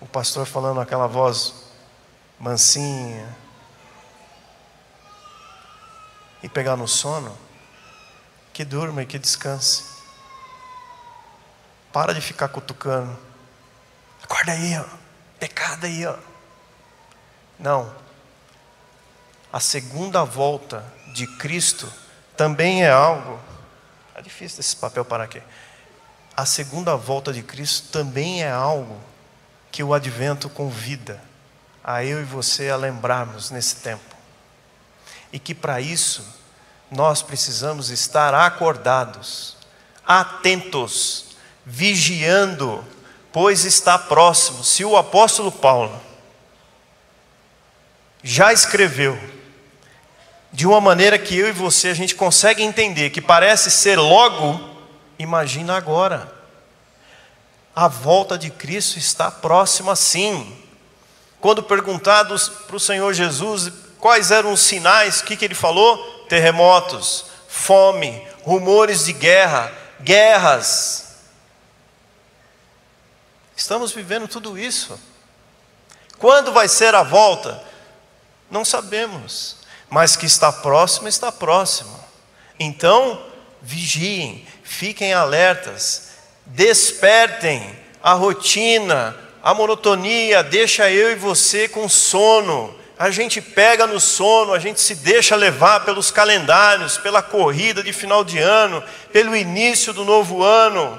O 0.00 0.06
pastor 0.06 0.46
falando 0.46 0.80
aquela 0.80 1.06
voz 1.06 1.54
mansinha. 2.38 3.36
E 6.42 6.48
pegar 6.48 6.76
no 6.76 6.86
sono. 6.86 7.36
Que 8.52 8.64
durma 8.64 9.02
e 9.02 9.06
que 9.06 9.18
descanse. 9.18 9.84
Para 11.92 12.14
de 12.14 12.20
ficar 12.20 12.48
cutucando. 12.48 13.18
Acorda 14.42 14.52
aí, 14.52 14.76
ó. 14.76 14.84
Pecado 15.38 15.86
aí, 15.86 16.04
ó. 16.04 16.16
Não. 17.60 17.94
A 19.52 19.60
segunda 19.60 20.24
volta 20.24 20.84
de 21.14 21.28
Cristo 21.28 21.90
também 22.36 22.82
é 22.82 22.90
algo 22.90 23.38
é 24.16 24.20
difícil 24.20 24.58
esse 24.58 24.74
papel 24.74 25.04
parar 25.04 25.24
aqui. 25.24 25.40
A 26.36 26.44
segunda 26.44 26.96
volta 26.96 27.32
de 27.32 27.42
Cristo 27.42 27.92
também 27.92 28.42
é 28.42 28.50
algo 28.50 29.00
que 29.70 29.82
o 29.82 29.94
advento 29.94 30.48
convida 30.50 31.22
a 31.84 32.04
eu 32.04 32.20
e 32.20 32.24
você 32.24 32.68
a 32.68 32.76
lembrarmos 32.76 33.50
nesse 33.52 33.76
tempo. 33.76 34.16
E 35.32 35.38
que 35.38 35.54
para 35.54 35.80
isso 35.80 36.26
nós 36.90 37.22
precisamos 37.22 37.90
estar 37.90 38.34
acordados, 38.34 39.56
atentos, 40.04 41.36
vigiando, 41.64 42.84
pois 43.32 43.64
está 43.64 43.98
próximo. 43.98 44.62
Se 44.62 44.84
o 44.84 44.96
apóstolo 44.96 45.50
Paulo 45.50 46.00
já 48.22 48.52
escreveu 48.52 49.18
de 50.52 50.66
uma 50.66 50.80
maneira 50.80 51.18
que 51.18 51.36
eu 51.36 51.48
e 51.48 51.52
você 51.52 51.88
a 51.88 51.94
gente 51.94 52.14
consegue 52.14 52.62
entender, 52.62 53.10
que 53.10 53.20
parece 53.20 53.70
ser 53.70 53.98
logo, 53.98 54.60
imagina 55.18 55.76
agora. 55.76 56.32
A 57.74 57.88
volta 57.88 58.36
de 58.36 58.50
Cristo 58.50 58.98
está 58.98 59.30
próxima 59.30 59.96
sim. 59.96 60.56
Quando 61.40 61.62
perguntados 61.62 62.48
para 62.48 62.76
o 62.76 62.80
Senhor 62.80 63.14
Jesus 63.14 63.72
quais 64.02 64.32
eram 64.32 64.52
os 64.52 64.60
sinais, 64.60 65.20
o 65.20 65.24
que, 65.24 65.36
que 65.36 65.44
ele 65.44 65.54
falou? 65.54 65.96
Terremotos, 66.28 67.26
fome, 67.46 68.20
rumores 68.42 69.04
de 69.04 69.12
guerra, 69.12 69.72
guerras. 70.00 71.11
Estamos 73.62 73.92
vivendo 73.92 74.28
tudo 74.28 74.58
isso. 74.58 74.98
Quando 76.18 76.52
vai 76.52 76.68
ser 76.68 76.94
a 76.94 77.02
volta? 77.02 77.62
Não 78.50 78.64
sabemos 78.64 79.62
mas 79.92 80.16
que 80.16 80.24
está 80.24 80.50
próximo, 80.50 81.06
está 81.06 81.30
próximo. 81.30 81.94
Então, 82.58 83.22
vigiem, 83.60 84.46
fiquem 84.62 85.12
alertas, 85.12 86.12
despertem 86.46 87.78
a 88.02 88.14
rotina, 88.14 89.14
a 89.42 89.52
monotonia 89.52 90.42
deixa 90.42 90.90
eu 90.90 91.12
e 91.12 91.14
você 91.14 91.68
com 91.68 91.90
sono. 91.90 92.74
A 92.98 93.10
gente 93.10 93.42
pega 93.42 93.86
no 93.86 94.00
sono, 94.00 94.54
a 94.54 94.58
gente 94.58 94.80
se 94.80 94.94
deixa 94.94 95.36
levar 95.36 95.84
pelos 95.84 96.10
calendários, 96.10 96.96
pela 96.96 97.20
corrida 97.20 97.82
de 97.82 97.92
final 97.92 98.24
de 98.24 98.38
ano, 98.38 98.82
pelo 99.12 99.36
início 99.36 99.92
do 99.92 100.06
novo 100.06 100.42
ano, 100.42 100.98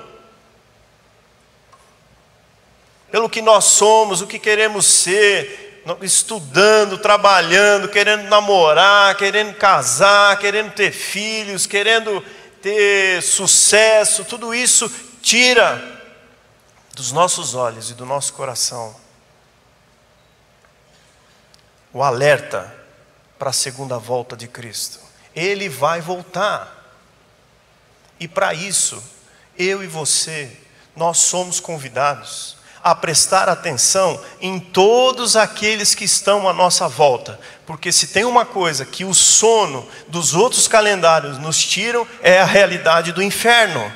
pelo 3.13 3.29
que 3.29 3.43
nós 3.43 3.65
somos, 3.65 4.22
o 4.22 4.27
que 4.27 4.39
queremos 4.39 4.88
ser, 4.88 5.84
estudando, 6.01 6.98
trabalhando, 6.98 7.88
querendo 7.88 8.24
namorar, 8.24 9.15
querendo 9.15 9.53
casar, 9.53 10.39
querendo 10.39 10.72
ter 10.72 10.91
filhos, 10.91 11.67
querendo 11.67 12.25
ter 12.60 13.22
sucesso, 13.22 14.25
tudo 14.25 14.51
isso 14.51 14.91
tira 15.22 16.01
dos 16.96 17.12
nossos 17.12 17.53
olhos 17.53 17.91
e 17.91 17.93
do 17.93 18.03
nosso 18.03 18.34
coração 18.34 18.96
o 21.93 22.01
alerta 22.01 22.75
para 23.38 23.51
a 23.51 23.53
segunda 23.53 24.00
volta 24.00 24.36
de 24.36 24.48
Cristo. 24.48 25.00
Ele 25.36 25.70
vai 25.70 26.01
voltar. 26.01 26.98
E 28.20 28.27
para 28.27 28.55
isso, 28.55 29.03
eu 29.55 29.84
e 29.84 29.88
você, 29.88 30.51
nós 30.96 31.20
somos 31.20 31.60
convidados 31.60 32.62
a 32.84 32.94
prestar 32.94 33.48
atenção 33.48 34.20
em 34.42 34.60
todos 34.60 35.38
aqueles 35.38 35.96
que 35.96 36.04
estão 36.04 36.50
à 36.50 36.54
nossa 36.54 36.88
volta, 36.88 37.40
porque 37.66 37.92
se 37.92 38.08
tem 38.08 38.25
uma 38.25 38.46
coisa 38.46 38.86
que 38.86 39.06
o 39.06 39.13
sono 39.13 39.88
dos 40.08 40.34
outros 40.34 40.68
calendários 40.68 41.38
nos 41.38 41.63
tiram, 41.63 42.06
é 42.22 42.42
a 42.42 42.46
realidade 42.46 43.13
do 43.13 43.24
inferno. 43.24 43.92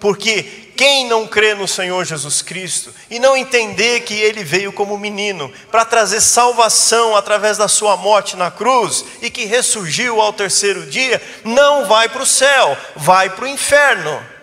Porque 0.00 0.66
quem 0.76 1.06
não 1.06 1.26
crê 1.26 1.54
no 1.54 1.66
Senhor 1.66 2.04
Jesus 2.04 2.42
Cristo 2.42 2.92
e 3.08 3.18
não 3.18 3.36
entender 3.36 4.00
que 4.00 4.12
ele 4.12 4.44
veio 4.44 4.70
como 4.70 4.98
menino 4.98 5.50
para 5.70 5.86
trazer 5.86 6.20
salvação 6.20 7.16
através 7.16 7.56
da 7.56 7.66
sua 7.66 7.96
morte 7.96 8.36
na 8.36 8.50
cruz 8.50 9.04
e 9.22 9.30
que 9.30 9.46
ressurgiu 9.46 10.20
ao 10.20 10.34
terceiro 10.34 10.84
dia, 10.86 11.22
não 11.44 11.86
vai 11.86 12.08
para 12.10 12.22
o 12.22 12.26
céu, 12.26 12.76
vai 12.94 13.30
para 13.30 13.46
o 13.46 13.48
inferno. 13.48 14.35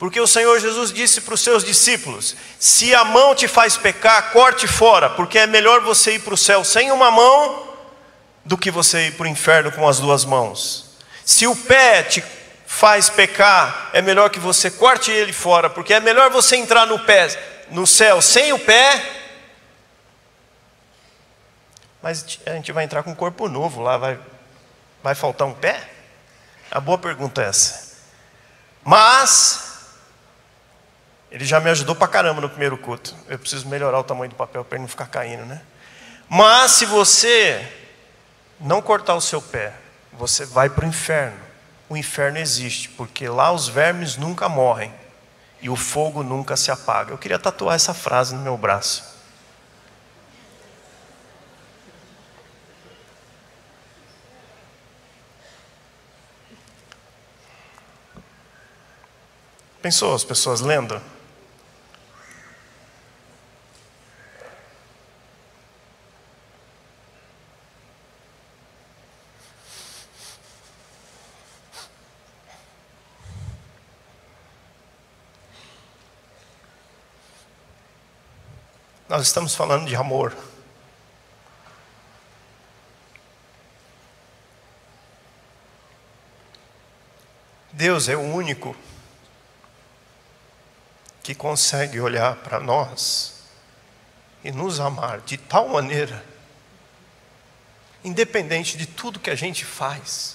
Porque 0.00 0.18
o 0.18 0.26
Senhor 0.26 0.58
Jesus 0.58 0.90
disse 0.90 1.20
para 1.20 1.34
os 1.34 1.42
seus 1.42 1.62
discípulos: 1.62 2.34
se 2.58 2.94
a 2.94 3.04
mão 3.04 3.34
te 3.34 3.46
faz 3.46 3.76
pecar, 3.76 4.32
corte 4.32 4.66
fora, 4.66 5.10
porque 5.10 5.38
é 5.38 5.46
melhor 5.46 5.82
você 5.82 6.14
ir 6.14 6.20
para 6.20 6.32
o 6.32 6.38
céu 6.38 6.64
sem 6.64 6.90
uma 6.90 7.10
mão 7.10 7.68
do 8.42 8.56
que 8.56 8.70
você 8.70 9.08
ir 9.08 9.16
para 9.18 9.24
o 9.24 9.28
inferno 9.28 9.70
com 9.70 9.86
as 9.86 10.00
duas 10.00 10.24
mãos. 10.24 10.96
Se 11.22 11.46
o 11.46 11.54
pé 11.54 12.02
te 12.02 12.24
faz 12.66 13.10
pecar, 13.10 13.90
é 13.92 14.00
melhor 14.00 14.30
que 14.30 14.40
você 14.40 14.70
corte 14.70 15.10
ele 15.10 15.34
fora, 15.34 15.68
porque 15.68 15.92
é 15.92 16.00
melhor 16.00 16.30
você 16.30 16.56
entrar 16.56 16.86
no 16.86 16.98
pé, 17.00 17.28
no 17.68 17.86
céu 17.86 18.22
sem 18.22 18.54
o 18.54 18.58
pé. 18.58 19.04
Mas 22.00 22.40
a 22.46 22.52
gente 22.52 22.72
vai 22.72 22.84
entrar 22.84 23.02
com 23.02 23.10
um 23.10 23.14
corpo 23.14 23.50
novo 23.50 23.82
lá, 23.82 23.98
vai, 23.98 24.18
vai 25.02 25.14
faltar 25.14 25.46
um 25.46 25.52
pé? 25.52 25.78
A 26.70 26.80
boa 26.80 26.96
pergunta 26.96 27.42
é 27.42 27.48
essa. 27.48 27.98
Mas 28.82 29.69
ele 31.30 31.44
já 31.44 31.60
me 31.60 31.70
ajudou 31.70 31.94
pra 31.94 32.08
caramba 32.08 32.40
no 32.40 32.48
primeiro 32.48 32.76
culto. 32.76 33.14
Eu 33.28 33.38
preciso 33.38 33.68
melhorar 33.68 34.00
o 34.00 34.04
tamanho 34.04 34.30
do 34.30 34.36
papel 34.36 34.64
para 34.64 34.76
ele 34.76 34.82
não 34.82 34.88
ficar 34.88 35.06
caindo, 35.06 35.44
né? 35.44 35.62
Mas 36.28 36.72
se 36.72 36.84
você 36.84 37.66
não 38.58 38.82
cortar 38.82 39.14
o 39.14 39.20
seu 39.20 39.40
pé, 39.40 39.72
você 40.12 40.44
vai 40.44 40.68
para 40.68 40.84
o 40.84 40.88
inferno. 40.88 41.38
O 41.88 41.96
inferno 41.96 42.38
existe, 42.38 42.88
porque 42.90 43.28
lá 43.28 43.52
os 43.52 43.68
vermes 43.68 44.16
nunca 44.16 44.48
morrem 44.48 44.92
e 45.62 45.70
o 45.70 45.76
fogo 45.76 46.22
nunca 46.22 46.56
se 46.56 46.70
apaga. 46.70 47.12
Eu 47.12 47.18
queria 47.18 47.38
tatuar 47.38 47.76
essa 47.76 47.94
frase 47.94 48.34
no 48.34 48.40
meu 48.42 48.56
braço. 48.56 49.10
Pensou 59.80 60.14
as 60.14 60.24
pessoas 60.24 60.60
lendo? 60.60 61.00
Nós 79.20 79.26
estamos 79.26 79.54
falando 79.54 79.86
de 79.86 79.94
amor. 79.94 80.34
Deus 87.70 88.08
é 88.08 88.16
o 88.16 88.22
único 88.22 88.74
que 91.22 91.34
consegue 91.34 92.00
olhar 92.00 92.36
para 92.36 92.58
nós 92.58 93.42
e 94.42 94.50
nos 94.50 94.80
amar 94.80 95.20
de 95.20 95.36
tal 95.36 95.68
maneira, 95.68 96.24
independente 98.02 98.78
de 98.78 98.86
tudo 98.86 99.20
que 99.20 99.28
a 99.28 99.36
gente 99.36 99.66
faz, 99.66 100.34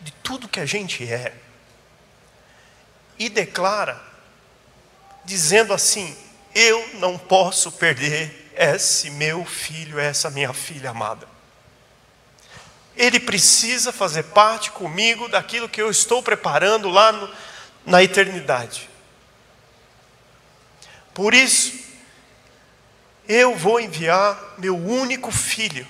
de 0.00 0.10
tudo 0.10 0.48
que 0.48 0.58
a 0.58 0.66
gente 0.66 1.08
é, 1.08 1.32
e 3.16 3.28
declara, 3.28 4.02
dizendo 5.24 5.72
assim: 5.72 6.31
eu 6.54 6.86
não 6.94 7.16
posso 7.16 7.72
perder 7.72 8.52
esse 8.54 9.10
meu 9.10 9.44
filho, 9.44 9.98
essa 9.98 10.30
minha 10.30 10.52
filha 10.52 10.90
amada. 10.90 11.26
Ele 12.94 13.18
precisa 13.18 13.90
fazer 13.90 14.24
parte 14.24 14.70
comigo 14.70 15.28
daquilo 15.28 15.68
que 15.68 15.80
eu 15.80 15.90
estou 15.90 16.22
preparando 16.22 16.90
lá 16.90 17.10
no, 17.10 17.34
na 17.86 18.02
eternidade. 18.02 18.88
Por 21.14 21.32
isso, 21.32 21.72
eu 23.26 23.56
vou 23.56 23.80
enviar 23.80 24.38
meu 24.58 24.76
único 24.76 25.30
filho 25.30 25.86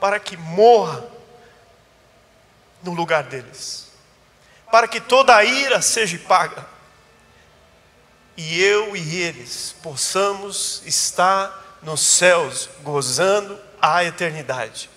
para 0.00 0.18
que 0.18 0.36
morra 0.36 1.04
no 2.82 2.94
lugar 2.94 3.24
deles, 3.24 3.90
para 4.70 4.88
que 4.88 5.00
toda 5.00 5.36
a 5.36 5.44
ira 5.44 5.82
seja 5.82 6.18
paga 6.18 6.77
e 8.40 8.62
eu 8.62 8.96
e 8.96 9.16
eles 9.20 9.74
possamos 9.82 10.80
estar 10.86 11.80
nos 11.82 12.00
céus 12.00 12.68
gozando 12.84 13.58
a 13.82 14.04
eternidade. 14.04 14.88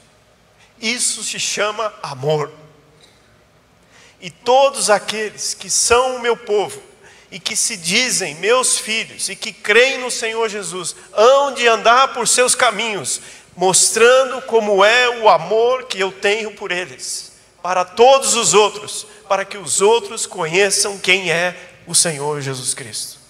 Isso 0.80 1.24
se 1.24 1.40
chama 1.40 1.92
amor. 2.04 2.52
E 4.20 4.30
todos 4.30 4.92
aqueles 4.92 5.56
que 5.56 5.72
são 5.72 6.18
o 6.18 6.22
meu 6.22 6.38
povo 6.38 6.80
e 7.32 7.40
que 7.40 7.56
se 7.56 7.76
dizem 7.78 8.36
meus 8.36 8.78
filhos 8.78 9.28
e 9.28 9.36
que 9.36 9.52
creem 9.52 9.98
no 9.98 10.12
Senhor 10.12 10.48
Jesus, 10.48 10.96
hão 11.12 11.52
de 11.56 11.68
andar 11.68 12.14
por 12.14 12.28
seus 12.28 12.54
caminhos, 12.54 13.22
mostrando 13.58 14.40
como 14.44 14.86
é 14.86 15.18
o 15.18 15.28
amor 15.28 15.86
que 15.86 16.00
eu 16.00 16.12
tenho 16.12 16.52
por 16.52 16.72
eles, 16.72 17.32
para 17.64 17.84
todos 17.84 18.36
os 18.36 18.54
outros, 18.54 19.08
para 19.28 19.44
que 19.44 19.58
os 19.58 19.82
outros 19.82 20.28
conheçam 20.28 21.00
quem 21.00 21.32
é 21.32 21.58
o 21.88 21.96
Senhor 21.96 22.40
Jesus 22.40 22.76
Cristo. 22.76 23.21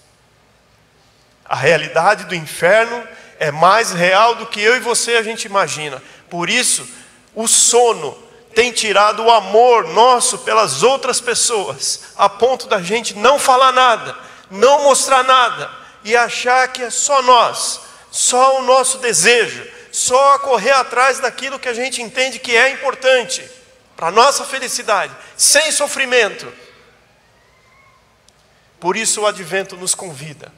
A 1.52 1.56
realidade 1.58 2.24
do 2.24 2.34
inferno 2.34 3.06
é 3.38 3.52
mais 3.52 3.92
real 3.92 4.36
do 4.36 4.46
que 4.46 4.62
eu 4.62 4.78
e 4.78 4.80
você 4.80 5.18
a 5.18 5.22
gente 5.22 5.44
imagina. 5.44 6.02
Por 6.30 6.50
isso, 6.50 6.88
o 7.36 7.46
sono 7.46 8.18
tem 8.56 8.72
tirado 8.72 9.22
o 9.22 9.30
amor 9.30 9.86
nosso 9.90 10.38
pelas 10.38 10.82
outras 10.82 11.20
pessoas, 11.20 12.14
a 12.16 12.30
ponto 12.30 12.68
da 12.68 12.82
gente 12.82 13.18
não 13.18 13.38
falar 13.38 13.74
nada, 13.74 14.18
não 14.50 14.86
mostrar 14.86 15.26
nada 15.26 15.70
e 16.06 16.16
achar 16.16 16.70
que 16.70 16.84
é 16.84 16.90
só 16.90 17.22
nós, 17.22 17.82
só 18.10 18.62
o 18.62 18.64
nosso 18.64 19.00
desejo, 19.00 19.70
só 19.92 20.40
correr 20.40 20.72
atrás 20.72 21.20
daquilo 21.20 21.60
que 21.60 21.68
a 21.68 21.74
gente 21.74 22.02
entende 22.02 22.40
que 22.40 22.56
é 22.56 22.70
importante 22.70 23.44
para 23.98 24.08
a 24.08 24.12
nossa 24.12 24.46
felicidade, 24.46 25.14
sem 25.36 25.70
sofrimento. 25.70 26.48
Por 28.80 28.96
isso 28.96 29.20
o 29.20 29.28
advento 29.28 29.76
nos 29.76 29.94
convida 29.94 30.50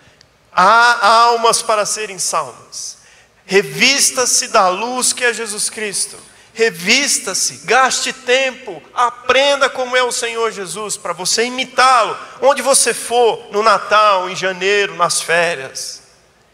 Há 0.56 1.08
almas 1.08 1.62
para 1.62 1.86
serem 1.86 2.20
salvas. 2.20 2.98
Revista-se 3.46 4.48
da 4.48 4.70
luz 4.70 5.14
que 5.14 5.24
é 5.24 5.34
Jesus 5.34 5.70
Cristo. 5.70 6.18
Revista-se, 6.54 7.66
gaste 7.66 8.14
tempo, 8.14 8.82
aprenda 8.94 9.68
como 9.70 9.98
é 9.98 10.04
o 10.04 10.12
Senhor 10.12 10.52
Jesus, 10.52 10.96
para 10.96 11.12
você 11.12 11.46
imitá-lo, 11.46 12.16
onde 12.42 12.62
você 12.62 12.94
for, 12.94 13.48
no 13.52 13.64
Natal, 13.64 14.30
em 14.30 14.36
janeiro, 14.36 14.96
nas 14.96 15.20
férias. 15.20 16.04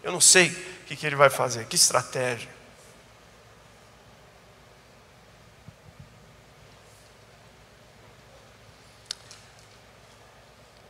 Eu 0.02 0.14
não 0.14 0.22
sei 0.22 0.48
o 0.48 0.86
que, 0.86 0.96
que 0.96 1.06
ele 1.06 1.18
vai 1.18 1.30
fazer, 1.30 1.66
que 1.66 1.76
estratégia. 1.76 2.59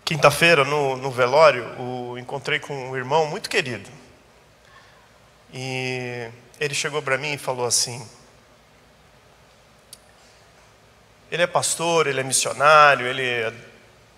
Quinta-feira, 0.10 0.66
no, 0.66 0.98
no 0.98 1.12
velório, 1.12 1.80
o, 1.80 2.18
encontrei 2.18 2.58
com 2.58 2.74
um 2.74 2.98
irmão 2.98 3.28
muito 3.28 3.48
querido. 3.48 3.88
E 5.54 6.28
ele 6.60 6.74
chegou 6.74 7.00
para 7.00 7.16
mim 7.16 7.34
e 7.34 7.38
falou 7.38 7.64
assim: 7.64 8.04
ele 11.32 11.44
é 11.44 11.46
pastor, 11.46 12.08
ele 12.08 12.20
é 12.20 12.24
missionário, 12.24 13.06
ele 13.06 13.56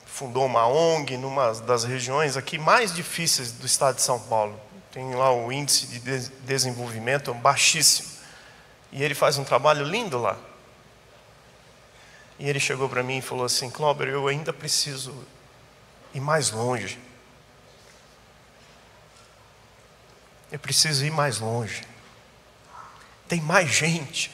fundou 0.05 0.45
uma 0.45 0.65
ONG 0.65 1.17
numa 1.17 1.51
das 1.55 1.83
regiões 1.83 2.37
aqui 2.37 2.57
mais 2.57 2.95
difíceis 2.95 3.51
do 3.51 3.65
estado 3.65 3.97
de 3.97 4.01
São 4.01 4.17
Paulo. 4.17 4.57
Tem 4.93 5.13
lá 5.13 5.33
o 5.33 5.51
índice 5.51 5.87
de 5.87 5.99
desenvolvimento 6.45 7.33
baixíssimo. 7.33 8.07
E 8.93 9.03
ele 9.03 9.13
faz 9.13 9.37
um 9.37 9.43
trabalho 9.43 9.83
lindo 9.83 10.17
lá. 10.17 10.37
E 12.39 12.47
ele 12.47 12.61
chegou 12.61 12.87
para 12.87 13.03
mim 13.03 13.17
e 13.17 13.21
falou 13.21 13.43
assim: 13.43 13.69
Clóber, 13.69 14.07
eu 14.07 14.29
ainda 14.29 14.53
preciso 14.53 15.13
ir 16.13 16.19
mais 16.19 16.51
longe. 16.51 16.99
Eu 20.51 20.59
preciso 20.59 21.05
ir 21.05 21.11
mais 21.11 21.39
longe. 21.39 21.83
Tem 23.27 23.39
mais 23.39 23.69
gente 23.69 24.31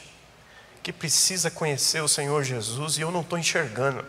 que 0.81 0.91
precisa 0.91 1.51
conhecer 1.51 2.01
o 2.01 2.07
Senhor 2.07 2.43
Jesus 2.43 2.97
e 2.97 3.01
eu 3.01 3.11
não 3.11 3.21
estou 3.21 3.37
enxergando. 3.37 4.05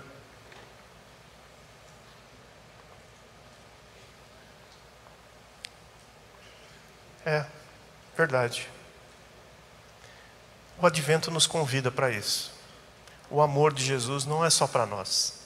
É, 7.27 7.45
verdade. 8.17 8.69
O 10.79 10.87
advento 10.87 11.31
nos 11.31 11.47
convida 11.47 11.91
para 11.91 12.11
isso 12.11 12.59
o 13.31 13.41
amor 13.43 13.73
de 13.73 13.85
Jesus 13.85 14.25
não 14.25 14.45
é 14.45 14.51
só 14.51 14.67
para 14.67 14.87
nós. 14.87 15.38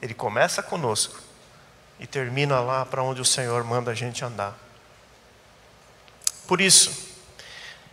Ele 0.00 0.14
começa 0.14 0.62
conosco 0.62 1.20
e 1.98 2.06
termina 2.06 2.60
lá 2.60 2.86
para 2.86 3.02
onde 3.02 3.20
o 3.20 3.24
Senhor 3.24 3.64
manda 3.64 3.90
a 3.90 3.94
gente 3.94 4.24
andar. 4.24 4.56
Por 6.46 6.60
isso, 6.60 7.08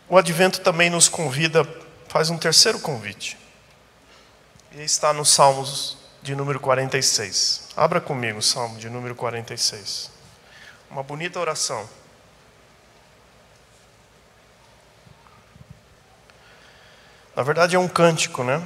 o 0.08 0.18
advento 0.18 0.62
também 0.62 0.90
nos 0.90 1.10
convida, 1.10 1.68
faz 2.08 2.30
um 2.30 2.38
terceiro 2.38 2.80
convite. 2.80 3.38
E 4.72 4.82
está 4.82 5.12
no 5.12 5.26
Salmos 5.26 5.98
de 6.22 6.36
número 6.36 6.60
46. 6.60 7.70
Abra 7.76 8.00
comigo 8.00 8.40
o 8.40 8.44
Salmo 8.44 8.78
de 8.78 8.90
número 8.90 9.16
46. 9.16 10.12
Uma 10.90 11.04
bonita 11.04 11.40
oração. 11.40 11.88
Na 17.36 17.44
verdade 17.44 17.76
é 17.76 17.80
um 17.80 17.88
cântico, 17.88 18.44
né? 18.44 18.62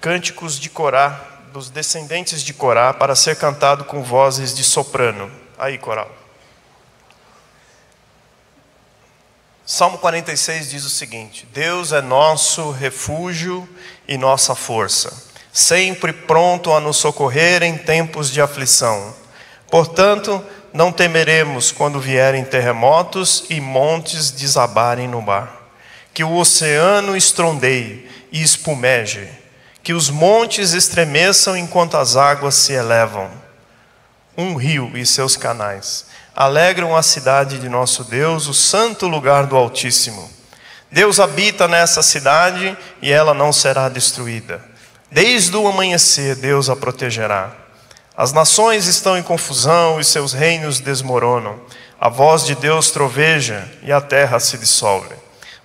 Cânticos 0.00 0.58
de 0.58 0.70
Corá, 0.70 1.20
dos 1.52 1.70
descendentes 1.70 2.42
de 2.42 2.54
Corá, 2.54 2.94
para 2.94 3.16
ser 3.16 3.36
cantado 3.36 3.84
com 3.84 4.02
vozes 4.02 4.54
de 4.54 4.62
soprano. 4.62 5.30
Aí, 5.58 5.76
coral. 5.78 6.10
Salmo 9.66 9.98
46 9.98 10.70
diz 10.70 10.84
o 10.84 10.90
seguinte: 10.90 11.46
Deus 11.52 11.92
é 11.92 12.00
nosso 12.00 12.70
refúgio 12.70 13.68
e 14.06 14.16
nossa 14.16 14.54
força, 14.54 15.12
sempre 15.52 16.12
pronto 16.12 16.72
a 16.72 16.80
nos 16.80 16.96
socorrer 16.96 17.62
em 17.62 17.76
tempos 17.76 18.30
de 18.30 18.40
aflição. 18.40 19.14
Portanto, 19.70 20.42
não 20.72 20.90
temeremos 20.92 21.70
quando 21.72 22.00
vierem 22.00 22.44
terremotos 22.44 23.44
e 23.50 23.60
montes 23.60 24.30
desabarem 24.30 25.08
no 25.08 25.20
mar 25.20 25.58
que 26.18 26.24
o 26.24 26.34
oceano 26.34 27.16
estrondeie 27.16 28.08
e 28.32 28.42
espumeje, 28.42 29.28
que 29.88 29.94
os 29.94 30.10
montes 30.10 30.74
estremeçam 30.74 31.56
enquanto 31.56 31.96
as 31.96 32.14
águas 32.14 32.54
se 32.56 32.74
elevam. 32.74 33.30
Um 34.36 34.54
rio 34.54 34.92
e 34.94 35.06
seus 35.06 35.34
canais 35.34 36.04
alegram 36.36 36.94
a 36.94 37.02
cidade 37.02 37.58
de 37.58 37.70
nosso 37.70 38.04
Deus, 38.04 38.48
o 38.48 38.52
santo 38.52 39.08
lugar 39.08 39.46
do 39.46 39.56
Altíssimo. 39.56 40.28
Deus 40.92 41.18
habita 41.18 41.66
nessa 41.66 42.02
cidade 42.02 42.76
e 43.00 43.10
ela 43.10 43.32
não 43.32 43.50
será 43.50 43.88
destruída. 43.88 44.62
Desde 45.10 45.56
o 45.56 45.66
amanhecer, 45.66 46.36
Deus 46.36 46.68
a 46.68 46.76
protegerá. 46.76 47.50
As 48.14 48.30
nações 48.30 48.86
estão 48.88 49.16
em 49.16 49.22
confusão 49.22 49.98
e 49.98 50.04
seus 50.04 50.34
reinos 50.34 50.80
desmoronam. 50.80 51.58
A 51.98 52.10
voz 52.10 52.44
de 52.44 52.54
Deus 52.54 52.90
troveja 52.90 53.66
e 53.82 53.90
a 53.90 54.02
terra 54.02 54.38
se 54.38 54.58
dissolve. 54.58 55.14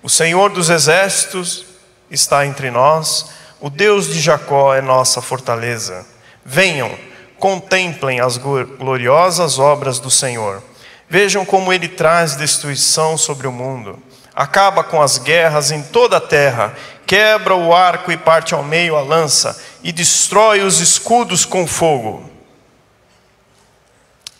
O 0.02 0.08
Senhor 0.08 0.48
dos 0.48 0.70
exércitos 0.70 1.66
está 2.10 2.46
entre 2.46 2.70
nós, 2.70 3.43
o 3.64 3.70
Deus 3.70 4.08
de 4.08 4.20
Jacó 4.20 4.74
é 4.74 4.82
nossa 4.82 5.22
fortaleza. 5.22 6.04
Venham, 6.44 6.94
contemplem 7.38 8.20
as 8.20 8.36
gloriosas 8.36 9.58
obras 9.58 9.98
do 9.98 10.10
Senhor. 10.10 10.62
Vejam 11.08 11.46
como 11.46 11.72
ele 11.72 11.88
traz 11.88 12.36
destruição 12.36 13.16
sobre 13.16 13.46
o 13.46 13.52
mundo. 13.52 13.98
Acaba 14.34 14.84
com 14.84 15.00
as 15.00 15.16
guerras 15.16 15.70
em 15.70 15.82
toda 15.82 16.18
a 16.18 16.20
terra, 16.20 16.76
quebra 17.06 17.54
o 17.54 17.74
arco 17.74 18.12
e 18.12 18.18
parte 18.18 18.52
ao 18.52 18.62
meio 18.62 18.96
a 18.96 19.00
lança, 19.00 19.58
e 19.82 19.92
destrói 19.92 20.60
os 20.60 20.80
escudos 20.80 21.46
com 21.46 21.66
fogo. 21.66 22.30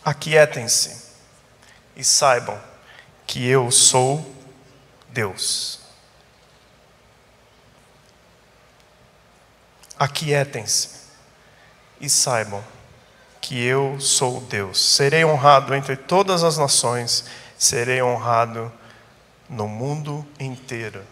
Aquietem-se 0.05 1.03
e 1.95 2.03
saibam 2.03 2.59
que 3.25 3.43
eu 3.49 3.71
sou 3.71 4.23
Deus. 5.09 5.84
Aquietem-se 9.97 10.89
e 11.99 12.09
saibam 12.09 12.63
que 13.41 13.63
eu 13.63 13.99
sou 13.99 14.41
Deus. 14.41 14.95
Serei 14.95 15.23
honrado 15.23 15.73
entre 15.73 15.95
todas 15.95 16.43
as 16.43 16.57
nações, 16.57 17.25
serei 17.57 18.01
honrado 18.01 18.71
no 19.49 19.67
mundo 19.67 20.27
inteiro. 20.39 21.03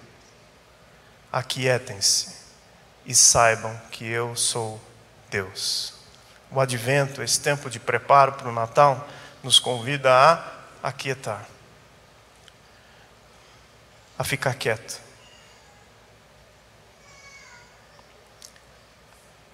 Aquietem-se 1.32 2.34
e 3.06 3.16
saibam 3.16 3.80
que 3.92 4.06
eu 4.06 4.36
sou 4.36 4.80
Deus. 5.30 5.94
O 6.52 6.60
advento, 6.60 7.24
esse 7.24 7.40
tempo 7.40 7.70
de 7.70 7.80
preparo 7.80 8.34
para 8.34 8.50
o 8.50 8.54
Natal, 8.54 9.08
nos 9.42 9.60
convida 9.60 10.12
a 10.12 10.88
aquietar 10.88 11.46
a 14.18 14.24
ficar 14.24 14.54
quieto. 14.54 15.02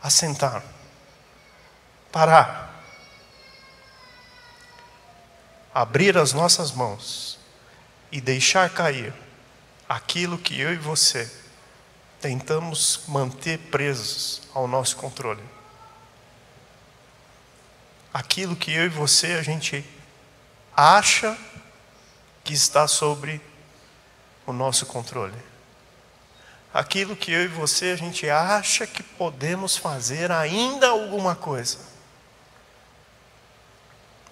A 0.02 0.10
sentar. 0.10 0.64
Parar. 2.12 2.84
Abrir 5.74 6.18
as 6.18 6.34
nossas 6.34 6.72
mãos 6.72 7.40
e 8.12 8.20
deixar 8.20 8.70
cair 8.70 9.14
aquilo 9.88 10.38
que 10.38 10.60
eu 10.60 10.74
e 10.74 10.78
você 10.78 11.32
tentamos 12.20 13.02
manter 13.08 13.58
presos 13.58 14.42
ao 14.54 14.68
nosso 14.68 14.96
controle. 14.98 15.44
Aquilo 18.14 18.56
que 18.56 18.72
eu 18.72 18.86
e 18.86 18.90
você 18.90 19.34
a 19.34 19.44
gente 19.44 19.86
acha 20.76 21.38
que 22.44 22.54
está 22.54 22.88
sobre 22.88 23.42
o 24.46 24.54
nosso 24.54 24.86
controle. 24.86 25.49
Aquilo 26.74 27.16
que 27.16 27.32
eu 27.32 27.44
e 27.44 27.48
você 27.48 27.92
a 27.92 27.96
gente 27.96 28.30
acha 28.30 28.86
que 28.86 29.02
podemos 29.02 29.76
fazer 29.76 30.32
ainda 30.32 30.90
alguma 30.90 31.36
coisa. 31.36 31.80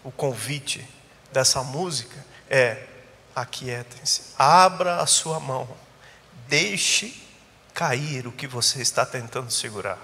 O 0.04 0.12
convite 0.12 0.88
dessa 1.32 1.64
música 1.64 2.24
é: 2.50 2.88
aquietem-se, 3.36 4.34
abra 4.38 5.02
a 5.02 5.08
sua 5.08 5.40
mão, 5.40 5.68
deixe 6.48 7.24
cair 7.74 8.28
o 8.28 8.32
que 8.32 8.48
você 8.48 8.82
está 8.82 9.06
tentando 9.06 9.52
segurar. 9.52 10.00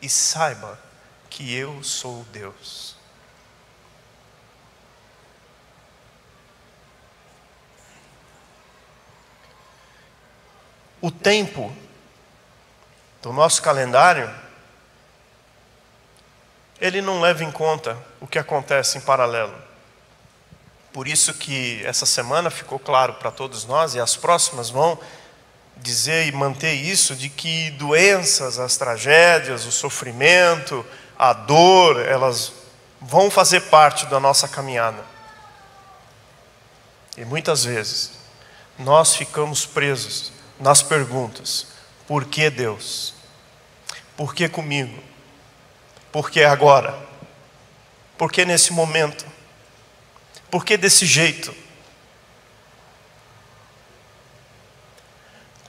E 0.00 0.08
saiba 0.08 0.78
que 1.28 1.54
eu 1.54 1.82
sou 1.82 2.24
Deus. 2.32 2.96
O 11.02 11.10
tempo 11.10 11.70
do 13.20 13.32
nosso 13.32 13.60
calendário, 13.60 14.32
ele 16.80 17.02
não 17.02 17.20
leva 17.20 17.42
em 17.42 17.50
conta 17.50 17.98
o 18.20 18.26
que 18.26 18.38
acontece 18.38 18.98
em 18.98 19.00
paralelo. 19.00 19.54
Por 20.92 21.08
isso 21.08 21.34
que 21.34 21.84
essa 21.84 22.06
semana 22.06 22.50
ficou 22.50 22.78
claro 22.78 23.14
para 23.14 23.32
todos 23.32 23.64
nós, 23.64 23.94
e 23.94 24.00
as 24.00 24.16
próximas 24.16 24.70
vão 24.70 24.98
dizer 25.76 26.28
e 26.28 26.32
manter 26.32 26.74
isso, 26.74 27.16
de 27.16 27.28
que 27.28 27.70
doenças, 27.72 28.60
as 28.60 28.76
tragédias, 28.76 29.66
o 29.66 29.72
sofrimento, 29.72 30.86
a 31.18 31.32
dor, 31.32 32.00
elas 32.00 32.52
vão 33.00 33.28
fazer 33.28 33.62
parte 33.62 34.06
da 34.06 34.20
nossa 34.20 34.46
caminhada. 34.46 35.04
E 37.16 37.24
muitas 37.24 37.64
vezes 37.64 38.12
nós 38.78 39.16
ficamos 39.16 39.66
presos 39.66 40.32
nas 40.62 40.80
perguntas: 40.80 41.66
por 42.06 42.24
que 42.24 42.48
Deus? 42.48 43.14
Por 44.16 44.34
que 44.34 44.48
comigo? 44.48 45.02
Por 46.12 46.30
que 46.30 46.44
agora? 46.44 46.96
Por 48.16 48.30
que 48.30 48.44
nesse 48.44 48.72
momento? 48.72 49.26
Por 50.50 50.64
que 50.64 50.76
desse 50.76 51.04
jeito? 51.04 51.54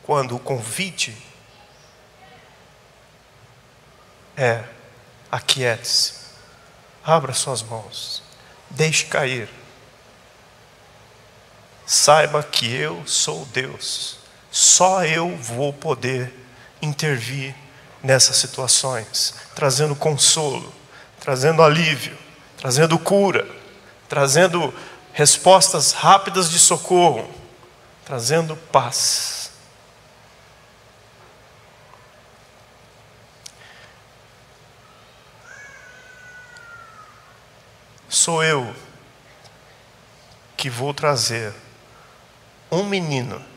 Quando 0.04 0.36
o 0.36 0.40
convite 0.40 1.18
é 4.38 4.64
aquiete-se, 5.32 6.14
abra 7.04 7.34
suas 7.34 7.64
mãos, 7.64 8.22
deixe 8.70 9.06
cair. 9.06 9.50
Saiba 11.86 12.44
que 12.44 12.72
eu 12.72 13.08
sou 13.08 13.46
Deus, 13.46 14.23
só 14.54 15.04
eu 15.04 15.36
vou 15.36 15.74
poder 15.74 16.32
intervir 16.80 17.56
nessas 18.04 18.36
situações, 18.38 19.34
trazendo 19.56 19.96
consolo, 19.96 20.72
trazendo 21.20 21.64
alívio, 21.64 22.16
trazendo 22.56 23.00
cura, 23.00 23.48
trazendo 24.08 24.72
respostas 25.12 25.92
rápidas 25.92 26.52
de 26.52 26.60
socorro, 26.60 27.28
trazendo 28.06 28.56
paz. 28.56 29.50
Sou 38.08 38.44
eu 38.44 38.72
que 40.56 40.70
vou 40.70 40.94
trazer 40.94 41.52
um 42.72 42.84
menino 42.84 43.53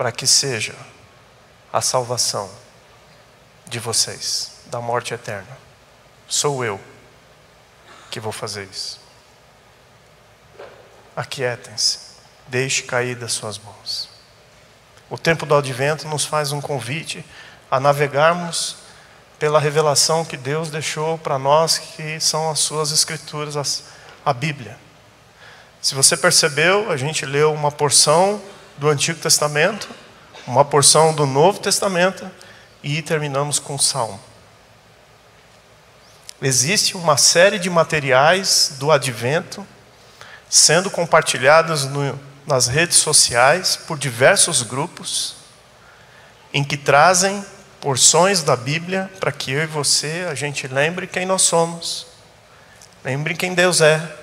para 0.00 0.10
que 0.10 0.26
seja 0.26 0.74
a 1.70 1.82
salvação 1.82 2.50
de 3.66 3.78
vocês 3.78 4.52
da 4.70 4.80
morte 4.80 5.12
eterna. 5.12 5.58
Sou 6.26 6.64
eu 6.64 6.80
que 8.10 8.18
vou 8.18 8.32
fazer 8.32 8.66
isso. 8.72 8.98
Aquietem-se, 11.14 11.98
deixe 12.48 12.82
cair 12.84 13.14
das 13.14 13.34
suas 13.34 13.58
mãos. 13.58 14.08
O 15.10 15.18
tempo 15.18 15.44
do 15.44 15.54
advento 15.54 16.08
nos 16.08 16.24
faz 16.24 16.50
um 16.50 16.62
convite 16.62 17.22
a 17.70 17.78
navegarmos 17.78 18.76
pela 19.38 19.60
revelação 19.60 20.24
que 20.24 20.38
Deus 20.38 20.70
deixou 20.70 21.18
para 21.18 21.38
nós, 21.38 21.76
que 21.76 22.18
são 22.20 22.50
as 22.50 22.60
suas 22.60 22.90
escrituras, 22.90 23.84
a 24.24 24.32
Bíblia. 24.32 24.78
Se 25.82 25.94
você 25.94 26.16
percebeu, 26.16 26.90
a 26.90 26.96
gente 26.96 27.26
leu 27.26 27.52
uma 27.52 27.70
porção 27.70 28.40
do 28.78 28.88
Antigo 28.88 29.20
Testamento, 29.20 29.88
uma 30.46 30.64
porção 30.64 31.14
do 31.14 31.26
Novo 31.26 31.60
Testamento 31.60 32.30
e 32.82 33.02
terminamos 33.02 33.58
com 33.58 33.74
o 33.74 33.78
Salmo. 33.78 34.20
Existe 36.42 36.96
uma 36.96 37.16
série 37.16 37.58
de 37.58 37.68
materiais 37.68 38.72
do 38.78 38.90
advento 38.90 39.66
sendo 40.48 40.90
compartilhados 40.90 41.84
no, 41.84 42.18
nas 42.46 42.66
redes 42.66 42.96
sociais 42.96 43.76
por 43.76 43.98
diversos 43.98 44.62
grupos 44.62 45.36
em 46.52 46.64
que 46.64 46.76
trazem 46.76 47.44
porções 47.80 48.42
da 48.42 48.56
Bíblia 48.56 49.10
para 49.20 49.30
que 49.30 49.52
eu 49.52 49.62
e 49.62 49.66
você 49.66 50.26
a 50.28 50.34
gente 50.34 50.66
lembre 50.66 51.06
quem 51.06 51.26
nós 51.26 51.42
somos. 51.42 52.06
Lembre 53.04 53.34
quem 53.34 53.54
Deus 53.54 53.80
é. 53.80 54.16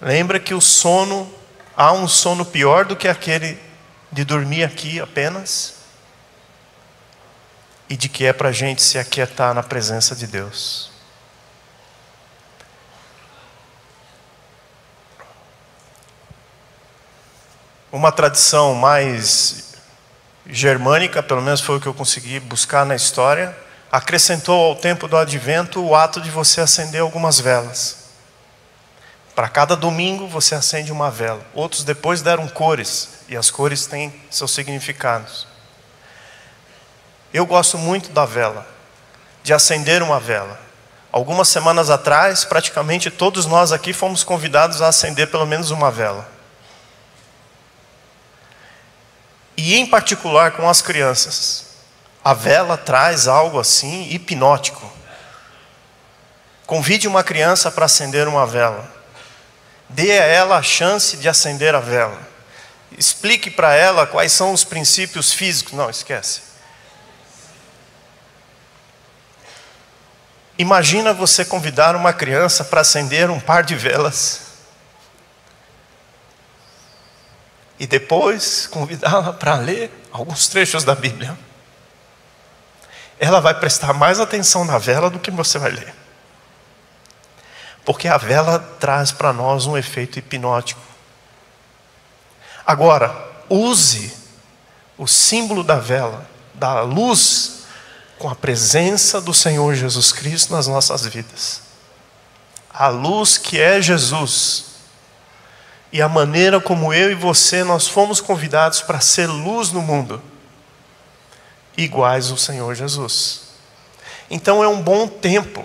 Lembre 0.00 0.38
que 0.38 0.54
o 0.54 0.60
sono 0.60 1.30
há 1.78 1.92
um 1.92 2.08
sono 2.08 2.44
pior 2.44 2.84
do 2.84 2.96
que 2.96 3.06
aquele 3.06 3.56
de 4.10 4.24
dormir 4.24 4.64
aqui 4.64 4.98
apenas 4.98 5.76
e 7.88 7.96
de 7.96 8.08
que 8.08 8.26
é 8.26 8.32
para 8.32 8.48
a 8.48 8.52
gente 8.52 8.82
se 8.82 8.98
aquietar 8.98 9.54
na 9.54 9.62
presença 9.62 10.16
de 10.16 10.26
Deus. 10.26 10.90
Uma 17.92 18.10
tradição 18.10 18.74
mais 18.74 19.74
germânica, 20.44 21.22
pelo 21.22 21.40
menos 21.40 21.60
foi 21.60 21.76
o 21.76 21.80
que 21.80 21.86
eu 21.86 21.94
consegui 21.94 22.40
buscar 22.40 22.84
na 22.84 22.96
história, 22.96 23.56
acrescentou 23.90 24.66
ao 24.66 24.74
tempo 24.74 25.06
do 25.06 25.16
advento 25.16 25.80
o 25.80 25.94
ato 25.94 26.20
de 26.20 26.28
você 26.28 26.60
acender 26.60 27.00
algumas 27.00 27.38
velas. 27.38 27.97
Para 29.38 29.48
cada 29.48 29.76
domingo 29.76 30.26
você 30.26 30.56
acende 30.56 30.90
uma 30.90 31.12
vela. 31.12 31.40
Outros 31.54 31.84
depois 31.84 32.20
deram 32.20 32.48
cores, 32.48 33.20
e 33.28 33.36
as 33.36 33.52
cores 33.52 33.86
têm 33.86 34.12
seus 34.28 34.50
significados. 34.50 35.46
Eu 37.32 37.46
gosto 37.46 37.78
muito 37.78 38.10
da 38.10 38.24
vela, 38.24 38.66
de 39.44 39.54
acender 39.54 40.02
uma 40.02 40.18
vela. 40.18 40.60
Algumas 41.12 41.46
semanas 41.46 41.88
atrás, 41.88 42.44
praticamente 42.44 43.12
todos 43.12 43.46
nós 43.46 43.70
aqui 43.70 43.92
fomos 43.92 44.24
convidados 44.24 44.82
a 44.82 44.88
acender 44.88 45.30
pelo 45.30 45.46
menos 45.46 45.70
uma 45.70 45.88
vela. 45.88 46.28
E 49.56 49.76
em 49.76 49.86
particular 49.86 50.50
com 50.50 50.68
as 50.68 50.82
crianças. 50.82 51.76
A 52.24 52.34
vela 52.34 52.76
traz 52.76 53.28
algo 53.28 53.60
assim 53.60 54.08
hipnótico. 54.10 54.92
Convide 56.66 57.06
uma 57.06 57.22
criança 57.22 57.70
para 57.70 57.84
acender 57.84 58.26
uma 58.26 58.44
vela. 58.44 58.97
Dê 59.88 60.12
a 60.12 60.24
ela 60.24 60.56
a 60.56 60.62
chance 60.62 61.16
de 61.16 61.28
acender 61.28 61.74
a 61.74 61.80
vela. 61.80 62.20
Explique 62.96 63.50
para 63.50 63.74
ela 63.74 64.06
quais 64.06 64.32
são 64.32 64.52
os 64.52 64.64
princípios 64.64 65.32
físicos. 65.32 65.72
Não, 65.72 65.88
esquece. 65.88 66.40
Imagina 70.58 71.14
você 71.14 71.44
convidar 71.44 71.94
uma 71.94 72.12
criança 72.12 72.64
para 72.64 72.80
acender 72.80 73.30
um 73.30 73.38
par 73.38 73.62
de 73.62 73.76
velas. 73.76 74.48
E 77.78 77.86
depois 77.86 78.66
convidá-la 78.66 79.32
para 79.32 79.54
ler 79.54 79.90
alguns 80.10 80.48
trechos 80.48 80.82
da 80.82 80.96
Bíblia. 80.96 81.38
Ela 83.20 83.40
vai 83.40 83.54
prestar 83.54 83.92
mais 83.92 84.18
atenção 84.18 84.64
na 84.64 84.78
vela 84.78 85.08
do 85.08 85.20
que 85.20 85.30
você 85.30 85.58
vai 85.58 85.70
ler. 85.70 85.94
Porque 87.88 88.06
a 88.06 88.18
vela 88.18 88.58
traz 88.78 89.12
para 89.12 89.32
nós 89.32 89.64
um 89.64 89.74
efeito 89.74 90.18
hipnótico. 90.18 90.78
Agora, 92.66 93.16
use 93.48 94.12
o 94.98 95.06
símbolo 95.06 95.64
da 95.64 95.76
vela, 95.76 96.28
da 96.52 96.82
luz, 96.82 97.60
com 98.18 98.28
a 98.28 98.34
presença 98.34 99.22
do 99.22 99.32
Senhor 99.32 99.74
Jesus 99.74 100.12
Cristo 100.12 100.52
nas 100.52 100.66
nossas 100.66 101.06
vidas. 101.06 101.62
A 102.68 102.88
luz 102.88 103.38
que 103.38 103.58
é 103.58 103.80
Jesus. 103.80 104.66
E 105.90 106.02
a 106.02 106.10
maneira 106.10 106.60
como 106.60 106.92
eu 106.92 107.10
e 107.10 107.14
você 107.14 107.64
nós 107.64 107.88
fomos 107.88 108.20
convidados 108.20 108.82
para 108.82 109.00
ser 109.00 109.28
luz 109.28 109.72
no 109.72 109.80
mundo, 109.80 110.22
iguais 111.74 112.30
ao 112.30 112.36
Senhor 112.36 112.74
Jesus. 112.74 113.44
Então 114.28 114.62
é 114.62 114.68
um 114.68 114.82
bom 114.82 115.08
tempo, 115.08 115.64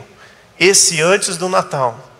esse 0.57 1.01
antes 1.01 1.35
do 1.35 1.49
Natal, 1.49 2.12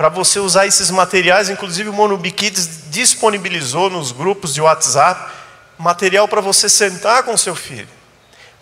para 0.00 0.08
você 0.08 0.38
usar 0.38 0.66
esses 0.66 0.90
materiais, 0.90 1.50
inclusive 1.50 1.90
o 1.90 1.92
Monubi 1.92 2.32
Kids 2.32 2.84
disponibilizou 2.86 3.90
nos 3.90 4.12
grupos 4.12 4.54
de 4.54 4.62
WhatsApp 4.62 5.30
material 5.76 6.26
para 6.26 6.40
você 6.40 6.70
sentar 6.70 7.22
com 7.22 7.36
seu 7.36 7.54
filho. 7.54 7.86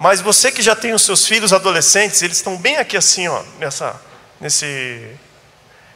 Mas 0.01 0.21
você 0.21 0.51
que 0.51 0.61
já 0.61 0.75
tem 0.75 0.93
os 0.93 1.03
seus 1.03 1.25
filhos 1.25 1.53
adolescentes, 1.53 2.23
eles 2.23 2.39
estão 2.39 2.57
bem 2.57 2.79
aqui 2.79 2.97
assim, 2.97 3.29
ó, 3.29 3.45
nessa, 3.61 3.95
nesse 4.41 5.15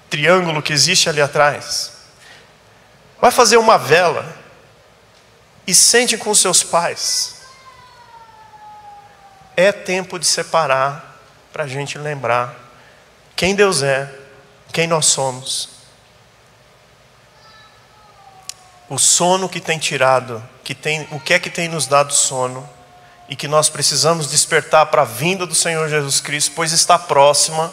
triângulo 0.09 0.63
que 0.63 0.73
existe 0.73 1.09
ali 1.09 1.21
atrás. 1.21 1.91
Vai 3.21 3.33
fazer 3.33 3.57
uma 3.57 3.77
vela 3.77 4.37
e 5.67 5.75
sente 5.75 6.17
com 6.17 6.33
seus 6.37 6.63
pais. 6.63 7.35
É 9.57 9.73
tempo 9.73 10.21
de 10.21 10.27
separar 10.27 11.21
para 11.53 11.65
a 11.65 11.67
gente 11.67 11.99
lembrar 11.99 12.55
quem 13.35 13.57
Deus 13.57 13.83
é 13.83 14.22
quem 14.73 14.87
nós 14.87 15.07
somos. 15.07 15.69
O 18.89 18.99
sono 18.99 19.49
que 19.49 19.61
tem 19.61 19.79
tirado, 19.79 20.43
que 20.65 20.75
tem, 20.75 21.07
o 21.11 21.21
que 21.21 21.35
é 21.35 21.39
que 21.39 21.51
tem 21.51 21.69
nos 21.69 21.87
dado 21.87 22.13
sono 22.13 22.69
e 23.29 23.37
que 23.37 23.49
nós 23.49 23.69
precisamos 23.69 24.31
despertar 24.31 24.87
para 24.87 25.03
a 25.03 25.07
vinda 25.07 25.47
do 25.47 25.55
Senhor 25.55 25.89
Jesus 25.89 26.21
Cristo, 26.21 26.53
pois 26.55 26.73
está 26.73 26.99
próxima. 26.99 27.73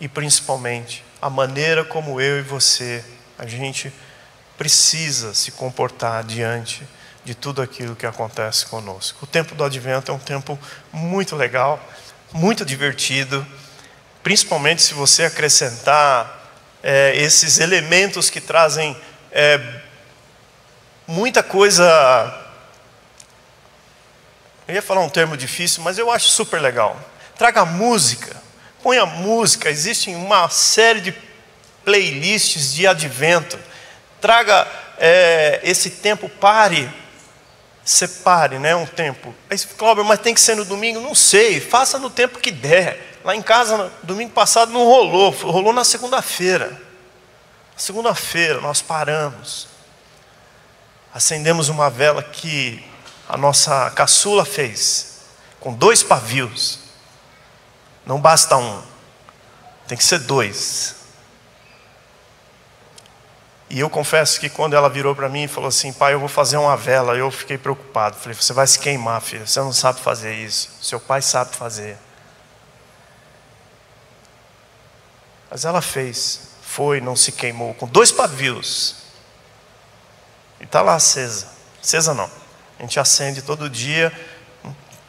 E 0.00 0.08
principalmente 0.08 1.04
a 1.22 1.30
maneira 1.30 1.84
como 1.84 2.20
eu 2.20 2.38
e 2.38 2.42
você 2.42 3.04
a 3.38 3.46
gente 3.46 3.92
precisa 4.56 5.34
se 5.34 5.52
comportar 5.52 6.22
diante 6.22 6.86
de 7.24 7.34
tudo 7.34 7.62
aquilo 7.62 7.96
que 7.96 8.06
acontece 8.06 8.66
conosco. 8.66 9.24
O 9.24 9.26
tempo 9.26 9.54
do 9.54 9.64
advento 9.64 10.12
é 10.12 10.14
um 10.14 10.18
tempo 10.18 10.58
muito 10.92 11.34
legal, 11.34 11.80
muito 12.32 12.64
divertido 12.64 13.44
principalmente 14.24 14.80
se 14.80 14.94
você 14.94 15.24
acrescentar 15.24 16.40
é, 16.82 17.14
esses 17.14 17.60
elementos 17.60 18.30
que 18.30 18.40
trazem 18.40 18.96
é, 19.30 19.60
muita 21.06 21.42
coisa 21.42 21.84
Eu 24.66 24.76
ia 24.76 24.82
falar 24.82 25.02
um 25.02 25.10
termo 25.10 25.36
difícil, 25.36 25.82
mas 25.82 25.98
eu 25.98 26.10
acho 26.10 26.28
super 26.28 26.58
legal. 26.58 26.98
Traga 27.36 27.66
música, 27.66 28.34
ponha 28.82 29.04
música. 29.04 29.68
Existe 29.68 30.08
uma 30.10 30.48
série 30.48 31.02
de 31.02 31.14
playlists 31.84 32.72
de 32.72 32.86
advento. 32.86 33.58
Traga 34.22 34.66
é, 34.96 35.60
esse 35.62 35.90
tempo, 35.90 36.30
pare, 36.30 36.90
separe 37.84 38.58
né, 38.58 38.74
um 38.74 38.86
tempo. 38.86 39.34
Aí, 39.50 39.58
mas 40.02 40.20
tem 40.20 40.32
que 40.32 40.40
ser 40.40 40.56
no 40.56 40.64
domingo? 40.64 40.98
Não 40.98 41.14
sei, 41.14 41.60
faça 41.60 41.98
no 41.98 42.08
tempo 42.08 42.38
que 42.38 42.50
der. 42.50 43.13
Lá 43.24 43.34
em 43.34 43.40
casa, 43.40 43.90
domingo 44.02 44.32
passado, 44.32 44.70
não 44.70 44.84
rolou, 44.84 45.30
rolou 45.30 45.72
na 45.72 45.82
segunda-feira. 45.82 46.78
Segunda-feira, 47.74 48.60
nós 48.60 48.82
paramos, 48.82 49.66
acendemos 51.12 51.70
uma 51.70 51.88
vela 51.88 52.22
que 52.22 52.84
a 53.26 53.38
nossa 53.38 53.90
caçula 53.92 54.44
fez, 54.44 55.22
com 55.58 55.72
dois 55.72 56.02
pavios. 56.02 56.78
Não 58.04 58.20
basta 58.20 58.58
um, 58.58 58.82
tem 59.88 59.96
que 59.96 60.04
ser 60.04 60.18
dois. 60.18 60.96
E 63.70 63.80
eu 63.80 63.88
confesso 63.88 64.38
que 64.38 64.50
quando 64.50 64.76
ela 64.76 64.90
virou 64.90 65.16
para 65.16 65.30
mim 65.30 65.44
e 65.44 65.48
falou 65.48 65.68
assim, 65.68 65.94
pai, 65.94 66.12
eu 66.12 66.20
vou 66.20 66.28
fazer 66.28 66.58
uma 66.58 66.76
vela, 66.76 67.16
eu 67.16 67.30
fiquei 67.30 67.56
preocupado. 67.56 68.16
Falei, 68.16 68.34
você 68.34 68.52
vai 68.52 68.66
se 68.66 68.78
queimar, 68.78 69.22
filho, 69.22 69.46
você 69.46 69.58
não 69.60 69.72
sabe 69.72 70.00
fazer 70.00 70.34
isso. 70.34 70.70
Seu 70.82 71.00
pai 71.00 71.22
sabe 71.22 71.56
fazer. 71.56 71.96
Mas 75.54 75.64
ela 75.64 75.80
fez, 75.80 76.40
foi, 76.62 77.00
não 77.00 77.14
se 77.14 77.30
queimou, 77.30 77.74
com 77.74 77.86
dois 77.86 78.10
pavios. 78.10 78.96
E 80.60 80.64
está 80.64 80.82
lá 80.82 80.96
acesa. 80.96 81.46
Acesa 81.80 82.12
não. 82.12 82.28
A 82.76 82.82
gente 82.82 82.98
acende 82.98 83.40
todo 83.40 83.70
dia 83.70 84.12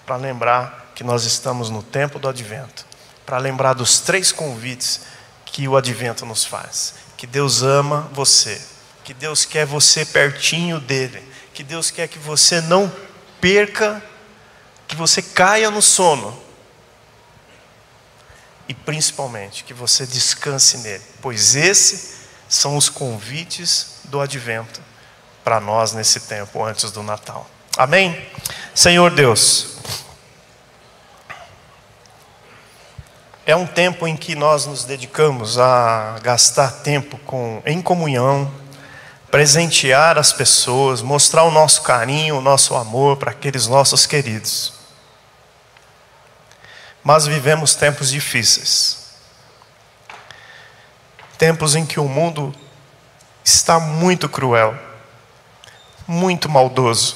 para 0.06 0.18
lembrar 0.18 0.92
que 0.94 1.04
nós 1.04 1.24
estamos 1.24 1.72
no 1.72 1.82
tempo 1.82 2.20
do 2.20 2.30
advento. 2.30 2.86
Para 3.26 3.40
lembrar 3.40 3.74
dos 3.74 4.02
três 4.02 4.32
convites 4.32 5.02
que 5.48 5.68
o 5.68 5.76
advento 5.76 6.28
nos 6.28 6.46
faz. 6.46 6.94
Que 7.18 7.26
Deus 7.26 7.64
ama 7.64 8.08
você. 8.12 8.62
Que 9.04 9.16
Deus 9.16 9.46
quer 9.46 9.66
você 9.66 10.06
pertinho 10.06 10.80
dele. 10.80 11.28
Que 11.56 11.64
Deus 11.64 11.90
quer 11.90 12.08
que 12.08 12.20
você 12.20 12.62
não 12.62 12.94
perca, 13.42 14.00
que 14.88 14.96
você 14.96 15.24
caia 15.24 15.72
no 15.72 15.82
sono 15.82 16.45
e 18.68 18.74
principalmente 18.74 19.64
que 19.64 19.74
você 19.74 20.06
descanse 20.06 20.80
nele, 20.80 21.04
pois 21.22 21.56
esses 21.56 22.16
são 22.50 22.78
os 22.78 22.90
convites 22.90 24.00
do 24.06 24.20
advento 24.20 24.82
para 25.44 25.60
nós 25.60 25.94
nesse 25.94 26.22
tempo 26.22 26.64
antes 26.64 26.92
do 26.92 27.04
Natal. 27.04 27.48
Amém? 27.78 28.28
Senhor 28.74 29.12
Deus, 29.12 29.78
é 33.46 33.56
um 33.56 33.68
tempo 33.68 34.08
em 34.08 34.16
que 34.18 34.34
nós 34.34 34.66
nos 34.66 34.86
dedicamos 34.86 35.60
a 35.60 36.18
gastar 36.24 36.72
tempo 36.72 37.18
com, 37.20 37.62
em 37.66 37.82
comunhão, 37.82 38.52
presentear 39.30 40.18
as 40.18 40.34
pessoas, 40.34 41.02
mostrar 41.02 41.44
o 41.44 41.52
nosso 41.52 41.84
carinho, 41.84 42.38
o 42.38 42.42
nosso 42.42 42.74
amor 42.76 43.18
para 43.18 43.32
aqueles 43.32 43.68
nossos 43.68 44.06
queridos 44.06 44.85
mas 47.06 47.28
vivemos 47.28 47.76
tempos 47.76 48.10
difíceis. 48.10 49.06
Tempos 51.38 51.76
em 51.76 51.86
que 51.86 52.00
o 52.00 52.10
mundo 52.10 52.54
está 53.44 53.80
muito 53.80 54.28
cruel, 54.28 54.76
muito 56.08 56.50
maldoso. 56.50 57.16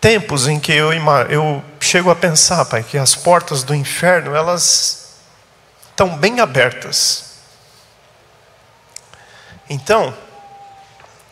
Tempos 0.00 0.48
em 0.48 0.58
que 0.58 0.72
eu, 0.72 0.92
eu 1.28 1.62
chego 1.78 2.10
a 2.10 2.16
pensar, 2.16 2.64
Pai, 2.64 2.82
que 2.82 2.98
as 2.98 3.14
portas 3.14 3.62
do 3.62 3.72
inferno, 3.72 4.34
elas 4.34 5.20
estão 5.90 6.16
bem 6.16 6.40
abertas. 6.40 7.34
Então, 9.68 10.12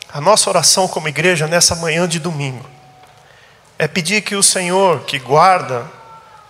a 0.09 0.21
nossa 0.21 0.49
oração 0.49 0.87
como 0.87 1.09
igreja 1.09 1.49
nessa 1.49 1.75
manhã 1.75 2.07
de 2.07 2.21
domingo 2.21 2.78
é 3.79 3.87
pedir 3.87 4.23
que 4.23 4.35
o 4.35 4.43
Senhor, 4.43 5.05
que 5.05 5.19
guarda 5.19 5.87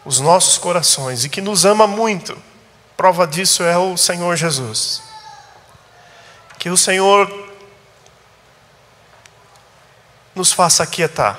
os 0.05 0.19
nossos 0.19 0.57
corações 0.57 1.25
e 1.25 1.29
que 1.29 1.43
nos 1.43 1.67
ama 1.67 1.87
muito, 1.87 2.37
prova 2.97 3.27
disso 3.27 3.62
é 3.62 3.77
o 3.77 3.97
Senhor 3.97 4.35
Jesus. 4.35 5.03
Que 6.59 6.71
o 6.71 6.77
Senhor 6.77 7.31
nos 10.35 10.53
faça 10.53 10.83
aquietar. 10.83 11.38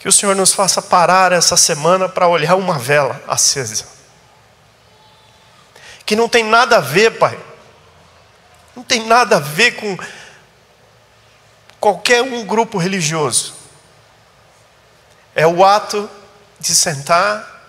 Que 0.00 0.08
o 0.08 0.12
Senhor 0.12 0.34
nos 0.34 0.52
faça 0.52 0.82
parar 0.82 1.32
essa 1.32 1.56
semana 1.56 2.08
para 2.08 2.26
olhar 2.26 2.56
uma 2.56 2.78
vela 2.78 3.22
acesa. 3.28 3.86
Que 6.04 6.16
não 6.16 6.28
tem 6.28 6.44
nada 6.44 6.78
a 6.78 6.80
ver, 6.80 7.18
Pai. 7.18 7.38
Não 8.74 8.82
tem 8.82 9.06
nada 9.06 9.36
a 9.36 9.40
ver 9.40 9.76
com 9.76 9.96
qualquer 11.84 12.22
um 12.22 12.46
grupo 12.46 12.78
religioso. 12.78 13.52
É 15.34 15.46
o 15.46 15.62
ato 15.62 16.08
de 16.58 16.74
sentar 16.74 17.62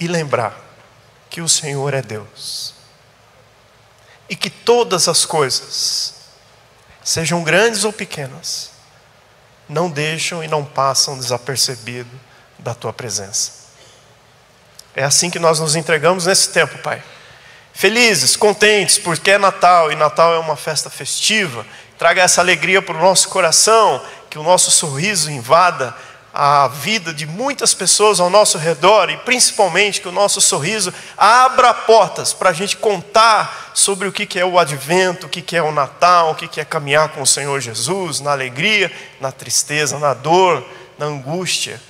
e 0.00 0.08
lembrar 0.08 0.58
que 1.30 1.40
o 1.40 1.48
Senhor 1.48 1.94
é 1.94 2.02
Deus. 2.02 2.74
E 4.28 4.34
que 4.34 4.50
todas 4.50 5.06
as 5.06 5.24
coisas, 5.24 6.14
sejam 7.04 7.44
grandes 7.44 7.84
ou 7.84 7.92
pequenas, 7.92 8.72
não 9.68 9.88
deixam 9.88 10.42
e 10.42 10.48
não 10.48 10.64
passam 10.64 11.16
desapercebido 11.16 12.20
da 12.58 12.74
tua 12.74 12.92
presença. 12.92 13.52
É 14.92 15.04
assim 15.04 15.30
que 15.30 15.38
nós 15.38 15.60
nos 15.60 15.76
entregamos 15.76 16.26
nesse 16.26 16.48
tempo, 16.48 16.78
Pai 16.78 17.00
felizes, 17.72 18.36
contentes, 18.36 18.98
porque 18.98 19.32
é 19.32 19.38
Natal 19.38 19.90
e 19.90 19.96
Natal 19.96 20.34
é 20.34 20.38
uma 20.38 20.56
festa 20.56 20.90
festiva. 20.90 21.66
Traga 21.98 22.22
essa 22.22 22.40
alegria 22.40 22.82
para 22.82 22.96
o 22.96 23.00
nosso 23.00 23.28
coração, 23.28 24.02
que 24.28 24.38
o 24.38 24.42
nosso 24.42 24.70
sorriso 24.70 25.30
invada 25.30 25.94
a 26.34 26.66
vida 26.66 27.12
de 27.12 27.26
muitas 27.26 27.74
pessoas 27.74 28.18
ao 28.18 28.30
nosso 28.30 28.56
redor 28.56 29.10
e 29.10 29.18
principalmente 29.18 30.00
que 30.00 30.08
o 30.08 30.12
nosso 30.12 30.40
sorriso 30.40 30.92
abra 31.16 31.74
portas 31.74 32.32
para 32.32 32.50
a 32.50 32.52
gente 32.54 32.76
contar 32.78 33.72
sobre 33.74 34.08
o 34.08 34.12
que 34.12 34.38
é 34.38 34.44
o 34.44 34.58
advento, 34.58 35.26
o 35.26 35.28
que 35.28 35.56
é 35.56 35.62
o 35.62 35.70
Natal, 35.70 36.30
o 36.30 36.34
que 36.34 36.60
é 36.60 36.64
caminhar 36.64 37.10
com 37.10 37.20
o 37.20 37.26
Senhor 37.26 37.60
Jesus, 37.60 38.20
na 38.20 38.32
alegria, 38.32 38.90
na 39.20 39.30
tristeza, 39.30 39.98
na 39.98 40.14
dor, 40.14 40.66
na 40.98 41.06
angústia, 41.06 41.80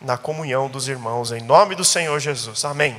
na 0.00 0.18
comunhão 0.18 0.68
dos 0.68 0.88
irmãos, 0.88 1.32
em 1.32 1.40
nome 1.40 1.74
do 1.74 1.84
Senhor 1.84 2.20
Jesus. 2.20 2.64
Amém. 2.64 2.96